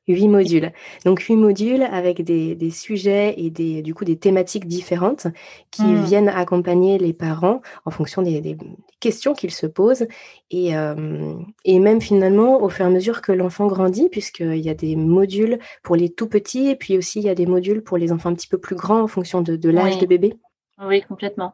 Huit 0.07 0.27
modules. 0.27 0.73
Donc 1.05 1.21
huit 1.21 1.37
modules 1.37 1.83
avec 1.83 2.23
des, 2.23 2.71
sujets 2.71 3.35
et 3.37 3.49
des, 3.49 3.81
du 3.81 3.93
coup 3.93 4.03
des 4.03 4.17
thématiques 4.17 4.67
différentes 4.67 5.27
qui 5.71 5.83
mmh. 5.83 6.03
viennent 6.03 6.29
accompagner 6.29 6.97
les 6.97 7.13
parents 7.13 7.61
en 7.85 7.91
fonction 7.91 8.21
des, 8.21 8.57
questions 8.99 9.33
qu'ils 9.33 9.51
se 9.51 9.65
posent 9.65 10.07
et, 10.51 10.75
euh, 10.75 11.35
et 11.65 11.79
même 11.79 12.01
finalement 12.01 12.61
au 12.61 12.69
fur 12.69 12.85
et 12.85 12.87
à 12.87 12.91
mesure 12.91 13.21
que 13.21 13.31
l'enfant 13.31 13.67
grandit, 13.67 14.09
puisqu'il 14.09 14.59
y 14.59 14.69
a 14.69 14.73
des 14.73 14.95
modules 14.95 15.59
pour 15.83 15.95
les 15.95 16.09
tout 16.09 16.27
petits 16.27 16.69
et 16.69 16.75
puis 16.75 16.97
aussi 16.97 17.19
il 17.19 17.25
y 17.25 17.29
a 17.29 17.35
des 17.35 17.45
modules 17.45 17.83
pour 17.83 17.97
les 17.97 18.11
enfants 18.11 18.29
un 18.29 18.33
petit 18.33 18.47
peu 18.47 18.57
plus 18.57 18.75
grands 18.75 19.01
en 19.01 19.07
fonction 19.07 19.41
de, 19.41 19.69
l'âge 19.69 19.99
de 19.99 20.05
bébé. 20.05 20.33
Oui, 20.81 21.01
complètement. 21.01 21.53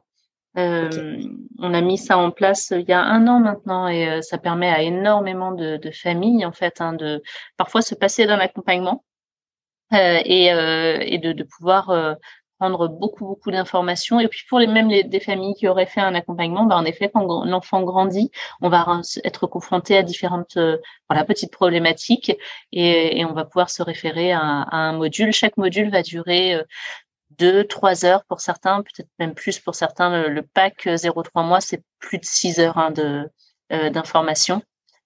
Euh, 0.59 1.21
on 1.59 1.73
a 1.73 1.81
mis 1.81 1.97
ça 1.97 2.17
en 2.17 2.31
place 2.31 2.73
il 2.75 2.87
y 2.87 2.93
a 2.93 3.01
un 3.01 3.27
an 3.27 3.39
maintenant 3.39 3.87
et 3.87 4.09
euh, 4.09 4.21
ça 4.21 4.37
permet 4.37 4.69
à 4.69 4.81
énormément 4.81 5.51
de, 5.51 5.79
familles 5.91 6.45
en 6.45 6.51
fait 6.51 6.81
hein, 6.81 6.93
de 6.93 7.21
parfois 7.57 7.81
se 7.81 7.95
passer 7.95 8.25
d'un 8.25 8.39
accompagnement 8.39 9.03
euh, 9.93 10.19
et, 10.25 11.17
de, 11.17 11.43
pouvoir 11.43 12.17
prendre 12.59 12.89
beaucoup 12.89 13.25
beaucoup 13.25 13.51
d'informations. 13.51 14.19
Et 14.19 14.27
puis 14.27 14.41
pour 14.49 14.59
les 14.59 14.67
mêmes 14.67 14.89
des 14.89 15.19
familles 15.19 15.55
qui 15.55 15.67
auraient 15.67 15.85
fait 15.85 16.01
un 16.01 16.13
accompagnement 16.13 16.65
bah 16.65 16.75
en 16.75 16.85
effet 16.85 17.09
quand 17.13 17.45
l'enfant 17.45 17.83
grandit 17.83 18.31
on 18.61 18.69
va 18.69 19.01
être 19.23 19.47
confronté 19.47 19.97
à 19.97 20.03
différentes 20.03 20.57
voilà 21.09 21.23
petites 21.25 21.51
problématiques 21.51 22.35
et, 22.71 23.23
on 23.25 23.33
va 23.33 23.45
pouvoir 23.45 23.69
se 23.69 23.81
référer 23.81 24.31
à, 24.33 24.41
un 24.41 24.93
module. 24.93 25.31
Chaque 25.31 25.57
module 25.57 25.89
va 25.89 26.01
durer 26.01 26.61
deux, 27.39 27.63
trois 27.63 28.05
heures 28.05 28.23
pour 28.25 28.41
certains, 28.41 28.83
peut-être 28.83 29.09
même 29.17 29.33
plus 29.33 29.59
pour 29.59 29.75
certains. 29.75 30.27
Le, 30.27 30.41
pack 30.41 30.85
0,3 30.85 31.45
mois, 31.47 31.61
c'est 31.61 31.81
plus 31.99 32.17
de 32.17 32.25
six 32.25 32.59
heures 32.59 32.77
hein, 32.77 32.93
euh, 33.71 33.89
d'information. 33.89 34.61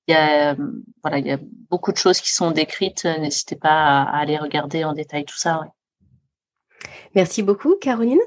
Il 0.08 0.14
y 0.14 0.18
a 0.18 0.56
voilà, 1.02 1.20
il 1.20 1.28
y 1.28 1.32
a 1.32 1.40
beaucoup 1.70 1.94
de 1.94 1.98
choses 1.98 2.20
qui 2.20 2.32
sont 2.32 2.52
décrites. 2.52 3.06
N'hésitez 3.06 3.56
pas 3.56 4.02
à, 4.02 4.18
aller 4.18 4.38
regarder 4.38 4.84
en 4.84 4.94
détail 4.94 5.24
tout 5.24 5.38
ça. 5.38 5.62
Merci 7.16 7.42
beaucoup, 7.42 7.76
Caroline. 7.80 8.20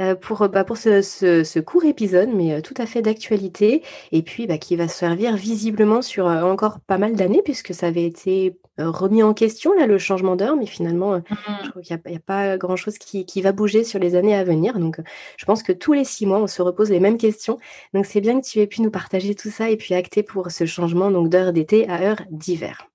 Euh, 0.00 0.14
pour, 0.14 0.48
bah, 0.48 0.64
pour 0.64 0.76
ce, 0.76 1.02
ce, 1.02 1.58
court 1.58 1.84
épisode, 1.84 2.28
mais 2.32 2.54
euh, 2.54 2.60
tout 2.60 2.74
à 2.78 2.86
fait 2.86 3.02
d'actualité, 3.02 3.82
et 4.12 4.22
puis 4.22 4.46
bah, 4.46 4.56
qui 4.56 4.76
va 4.76 4.86
servir 4.86 5.34
visiblement 5.34 6.02
sur 6.02 6.26
encore 6.26 6.78
pas 6.80 6.98
mal 6.98 7.14
d'années, 7.14 7.42
puisque 7.42 7.74
ça 7.74 7.88
avait 7.88 8.04
été 8.04 8.56
euh, 8.80 8.90
remis 8.90 9.22
en 9.22 9.34
question, 9.34 9.72
là, 9.72 9.86
le 9.86 9.98
changement 9.98 10.36
d'heure, 10.36 10.56
mais 10.56 10.66
finalement, 10.66 11.14
euh, 11.14 11.18
mmh. 11.18 11.36
je 11.64 11.70
crois 11.70 11.82
qu'il 11.82 12.00
n'y 12.06 12.16
a, 12.16 12.20
pas 12.20 12.56
grand-chose 12.56 12.96
qui, 12.98 13.42
va 13.42 13.52
bouger 13.52 13.82
sur 13.82 13.98
les 13.98 14.14
années 14.14 14.36
à 14.36 14.44
venir. 14.44 14.78
Donc, 14.78 15.00
je 15.36 15.44
pense 15.44 15.62
que 15.62 15.72
tous 15.72 15.92
les 15.92 16.04
six 16.04 16.26
mois, 16.26 16.38
on 16.38 16.46
se 16.46 16.62
repose 16.62 16.90
les 16.90 17.00
mêmes 17.00 17.18
questions. 17.18 17.58
Donc, 17.92 18.06
c'est 18.06 18.20
bien 18.20 18.40
que 18.40 18.46
tu 18.46 18.60
aies 18.60 18.66
pu 18.66 18.82
nous 18.82 18.90
partager 18.90 19.34
tout 19.34 19.50
ça 19.50 19.70
et 19.70 19.76
puis 19.76 19.94
acter 19.94 20.22
pour 20.22 20.50
ce 20.50 20.64
changement 20.64 21.10
donc 21.10 21.28
d'heure 21.28 21.52
d'été 21.52 21.88
à 21.88 22.00
heure 22.02 22.22
d'hiver. 22.30 22.88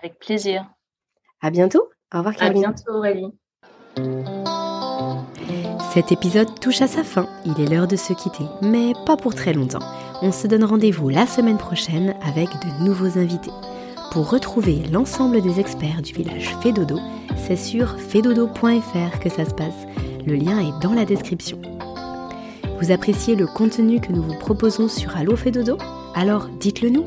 Avec 0.00 0.18
plaisir. 0.18 0.64
À 1.40 1.50
bientôt. 1.50 1.90
Au 2.14 2.18
revoir, 2.18 2.36
Caroline. 2.36 2.64
À 2.64 2.68
bientôt, 2.68 2.92
Aurélie. 2.92 4.34
Cet 5.96 6.12
épisode 6.12 6.60
touche 6.60 6.82
à 6.82 6.88
sa 6.88 7.02
fin. 7.02 7.26
Il 7.46 7.58
est 7.58 7.70
l'heure 7.70 7.88
de 7.88 7.96
se 7.96 8.12
quitter, 8.12 8.44
mais 8.60 8.92
pas 9.06 9.16
pour 9.16 9.34
très 9.34 9.54
longtemps. 9.54 9.80
On 10.20 10.30
se 10.30 10.46
donne 10.46 10.64
rendez-vous 10.64 11.08
la 11.08 11.26
semaine 11.26 11.56
prochaine 11.56 12.14
avec 12.22 12.50
de 12.50 12.84
nouveaux 12.84 13.18
invités. 13.18 13.50
Pour 14.12 14.28
retrouver 14.28 14.82
l'ensemble 14.92 15.40
des 15.40 15.58
experts 15.58 16.02
du 16.02 16.12
village 16.12 16.54
Fedodo, 16.60 16.98
c'est 17.38 17.56
sur 17.56 17.98
fedodo.fr 17.98 19.20
que 19.20 19.30
ça 19.30 19.46
se 19.46 19.54
passe. 19.54 19.86
Le 20.26 20.34
lien 20.34 20.58
est 20.58 20.82
dans 20.82 20.92
la 20.92 21.06
description. 21.06 21.58
Vous 22.78 22.90
appréciez 22.90 23.34
le 23.34 23.46
contenu 23.46 23.98
que 23.98 24.12
nous 24.12 24.22
vous 24.22 24.38
proposons 24.38 24.88
sur 24.88 25.16
Allo 25.16 25.34
Fedodo 25.34 25.78
Alors 26.14 26.48
dites-le 26.60 26.90
nous. 26.90 27.06